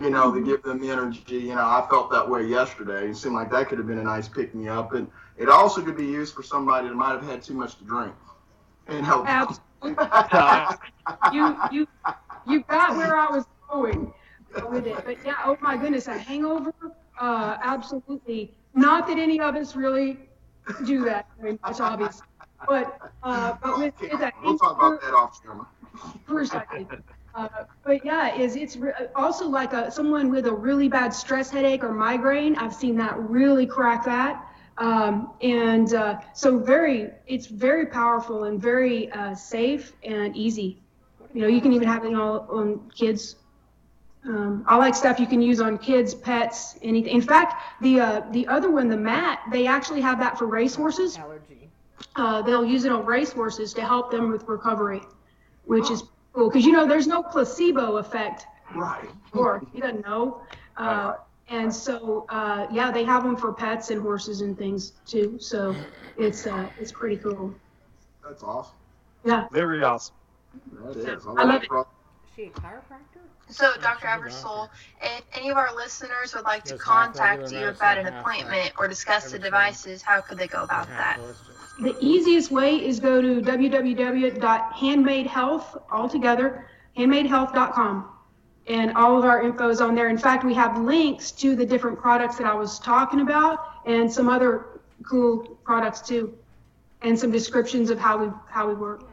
you 0.00 0.10
know, 0.10 0.32
to 0.32 0.40
give 0.44 0.62
them 0.62 0.80
the 0.80 0.90
energy. 0.90 1.36
You 1.36 1.54
know, 1.54 1.62
I 1.64 1.86
felt 1.88 2.10
that 2.10 2.28
way 2.28 2.44
yesterday. 2.46 3.08
It 3.08 3.16
seemed 3.16 3.34
like 3.34 3.50
that 3.50 3.68
could 3.68 3.78
have 3.78 3.86
been 3.86 3.98
a 3.98 4.04
nice 4.04 4.28
pick 4.28 4.54
me 4.54 4.68
up. 4.68 4.94
And 4.94 5.10
it 5.36 5.48
also 5.48 5.82
could 5.82 5.96
be 5.96 6.06
used 6.06 6.34
for 6.34 6.42
somebody 6.42 6.88
that 6.88 6.94
might 6.94 7.12
have 7.12 7.22
had 7.22 7.42
too 7.42 7.54
much 7.54 7.76
to 7.78 7.84
drink 7.84 8.14
and 8.86 9.04
help. 9.04 9.26
them. 9.26 9.48
You 11.32 11.56
you 11.70 11.88
you 12.46 12.62
got 12.64 12.96
where 12.96 13.16
I 13.16 13.30
was 13.30 13.44
going 13.70 14.12
with 14.70 14.86
it, 14.86 15.04
but 15.04 15.16
yeah, 15.24 15.36
oh 15.44 15.56
my 15.60 15.76
goodness, 15.76 16.08
a 16.08 16.18
hangover, 16.18 16.72
uh, 17.20 17.58
absolutely. 17.62 18.52
Not 18.74 19.06
that 19.06 19.18
any 19.18 19.40
of 19.40 19.54
us 19.54 19.76
really 19.76 20.18
do 20.84 21.04
that 21.04 21.26
very 21.40 21.58
much, 21.62 21.80
obviously, 21.80 22.26
but 22.66 23.12
uh, 23.22 23.54
but 23.62 23.78
with, 23.78 24.00
with 24.00 24.18
that 24.20 24.34
we'll 24.42 24.58
talk 24.58 24.78
about 24.78 25.00
that 25.02 25.14
off 25.14 25.40
camera. 25.42 25.66
for 26.26 26.40
a 26.40 26.46
second. 26.46 26.88
Uh, 27.38 27.48
but 27.84 28.04
yeah, 28.04 28.34
is 28.34 28.56
it's 28.56 28.76
re- 28.76 28.92
also 29.14 29.48
like 29.48 29.72
a, 29.72 29.92
someone 29.92 30.28
with 30.28 30.46
a 30.46 30.52
really 30.52 30.88
bad 30.88 31.10
stress 31.10 31.50
headache 31.50 31.84
or 31.84 31.92
migraine. 31.92 32.56
I've 32.56 32.74
seen 32.74 32.96
that 32.96 33.16
really 33.16 33.64
crack 33.64 34.04
that. 34.06 34.44
Um, 34.78 35.30
and 35.40 35.94
uh, 35.94 36.18
so 36.34 36.58
very, 36.58 37.10
it's 37.28 37.46
very 37.46 37.86
powerful 37.86 38.44
and 38.44 38.60
very 38.60 39.10
uh, 39.12 39.36
safe 39.36 39.92
and 40.02 40.36
easy. 40.36 40.82
You 41.32 41.42
know, 41.42 41.46
you 41.46 41.60
can 41.60 41.72
even 41.72 41.86
have 41.86 42.04
it 42.04 42.14
on, 42.14 42.40
on 42.58 42.90
kids. 42.90 43.36
Um, 44.24 44.64
I 44.66 44.76
like 44.76 44.96
stuff 44.96 45.20
you 45.20 45.26
can 45.26 45.40
use 45.40 45.60
on 45.60 45.78
kids, 45.78 46.14
pets, 46.16 46.76
anything. 46.82 47.14
In 47.14 47.22
fact, 47.22 47.54
the 47.80 48.00
uh, 48.00 48.22
the 48.32 48.48
other 48.48 48.70
one, 48.70 48.88
the 48.88 48.96
mat, 48.96 49.40
they 49.52 49.68
actually 49.68 50.00
have 50.00 50.18
that 50.18 50.36
for 50.36 50.46
racehorses 50.46 51.18
Allergy. 51.18 51.70
uh, 52.16 52.42
they'll 52.42 52.64
use 52.64 52.84
it 52.84 52.90
on 52.90 53.06
racehorses 53.06 53.72
to 53.74 53.82
help 53.82 54.10
them 54.10 54.28
with 54.28 54.42
recovery, 54.48 55.02
which 55.66 55.88
is 55.90 56.02
cool 56.32 56.48
because 56.48 56.64
you 56.64 56.72
know 56.72 56.86
there's 56.86 57.06
no 57.06 57.22
placebo 57.22 57.96
effect, 57.96 58.46
Right. 58.74 59.08
or 59.32 59.62
he 59.72 59.80
doesn't 59.80 60.04
know. 60.04 60.42
Uh, 60.76 61.12
Right. 61.12 61.16
and 61.48 61.74
so 61.74 62.26
uh, 62.28 62.66
yeah, 62.70 62.90
they 62.90 63.04
have 63.04 63.22
them 63.24 63.36
for 63.36 63.52
pets 63.52 63.90
and 63.90 64.00
horses 64.00 64.40
and 64.42 64.56
things 64.56 64.92
too. 65.06 65.38
So 65.40 65.74
it's 66.16 66.46
uh, 66.46 66.68
it's 66.78 66.92
pretty 66.92 67.16
cool. 67.16 67.54
That's 68.24 68.42
awesome. 68.42 68.76
Yeah. 69.24 69.46
Very 69.50 69.82
awesome. 69.82 70.14
That 70.72 70.96
is. 70.96 71.26
I 71.26 71.44
love 71.44 71.62
it. 71.62 71.68
Is 71.72 71.84
she 72.36 72.42
a 72.44 72.50
chiropractor? 72.50 73.17
So, 73.50 73.72
Dr. 73.80 74.08
she's 74.26 74.44
Eversull, 74.44 74.68
if 75.02 75.22
any 75.34 75.48
of 75.50 75.56
our 75.56 75.74
listeners 75.74 76.34
would 76.34 76.44
like 76.44 76.64
to 76.64 76.76
contact 76.76 77.50
you 77.50 77.68
about 77.68 77.96
an 77.98 78.06
appointment 78.06 78.72
or 78.78 78.86
discuss 78.88 79.32
the 79.32 79.38
devices, 79.38 80.02
how 80.02 80.20
could 80.20 80.38
they 80.38 80.46
go 80.46 80.62
about 80.62 80.86
that? 80.88 81.18
The 81.80 81.96
easiest 82.00 82.50
way 82.50 82.84
is 82.84 83.00
go 83.00 83.22
to 83.22 83.40
www.handmadehealth 83.40 85.82
altogether, 85.90 86.66
handmadehealth.com. 86.96 88.10
And 88.66 88.94
all 88.96 89.16
of 89.16 89.24
our 89.24 89.42
info 89.42 89.70
is 89.70 89.80
on 89.80 89.94
there. 89.94 90.08
In 90.08 90.18
fact, 90.18 90.44
we 90.44 90.52
have 90.54 90.76
links 90.78 91.30
to 91.32 91.56
the 91.56 91.64
different 91.64 91.98
products 91.98 92.36
that 92.36 92.46
I 92.46 92.54
was 92.54 92.78
talking 92.78 93.20
about 93.20 93.58
and 93.86 94.12
some 94.12 94.28
other 94.28 94.80
cool 95.08 95.58
products 95.64 96.02
too. 96.02 96.34
And 97.00 97.18
some 97.18 97.30
descriptions 97.30 97.88
of 97.90 97.98
how 97.98 98.18
we 98.18 98.28
how 98.48 98.68
we 98.68 98.74
work. 98.74 99.04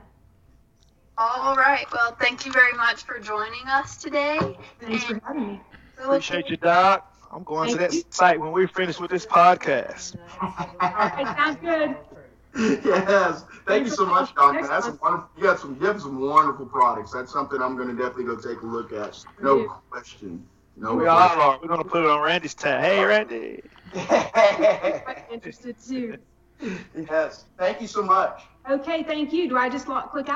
All 1.17 1.55
right. 1.55 1.85
Well, 1.93 2.15
thank 2.19 2.45
you 2.45 2.51
very 2.51 2.73
much 2.73 3.03
for 3.03 3.19
joining 3.19 3.65
us 3.67 3.97
today. 3.97 4.37
Thanks 4.81 5.03
for 5.05 5.13
And 5.13 5.21
having 5.25 5.47
me. 5.47 5.61
Appreciate 6.03 6.49
you, 6.49 6.57
Doc. 6.57 7.11
I'm 7.31 7.43
going 7.43 7.69
to 7.71 7.77
that 7.77 7.93
you. 7.93 8.03
site 8.09 8.39
when 8.39 8.51
we're 8.51 8.67
finished 8.67 8.99
with 8.99 9.11
this 9.11 9.25
podcast. 9.25 10.15
It 10.15 11.37
sounds 11.37 11.57
good. 11.61 11.95
yes. 12.85 13.45
Thank 13.65 13.85
you 13.85 13.91
so 13.91 14.05
much, 14.05 14.33
Doc. 14.35 14.55
That's 14.67 14.85
some 14.85 14.99
wonderful. 15.01 15.29
You 15.37 15.43
got 15.43 15.59
some. 15.59 15.77
You 15.79 15.87
have 15.87 16.01
some 16.01 16.19
wonderful 16.19 16.65
products. 16.65 17.11
That's 17.13 17.31
something 17.31 17.61
I'm 17.61 17.75
going 17.75 17.89
to 17.89 17.95
definitely 17.95 18.25
go 18.25 18.35
take 18.35 18.61
a 18.61 18.65
look 18.65 18.91
at. 18.93 19.23
No 19.41 19.57
Yeah. 19.59 19.65
question. 19.89 20.45
No 20.77 20.95
We 20.95 21.07
all 21.07 21.17
are. 21.17 21.59
We're 21.61 21.67
going 21.69 21.83
to 21.83 21.89
put 21.89 22.03
it 22.03 22.09
on 22.09 22.21
Randy's 22.21 22.53
tab. 22.53 22.81
Hey, 22.83 23.03
Randy. 23.03 23.61
I'm 23.95 25.15
interested 25.31 25.75
too. 25.85 26.17
yes. 27.09 27.45
Thank 27.57 27.81
you 27.81 27.87
so 27.87 28.03
much. 28.03 28.41
Okay, 28.69 29.03
thank 29.03 29.31
you. 29.33 29.47
Do 29.49 29.57
I 29.57 29.69
just 29.69 29.87
lo- 29.87 30.01
click 30.01 30.27
out? 30.29 30.33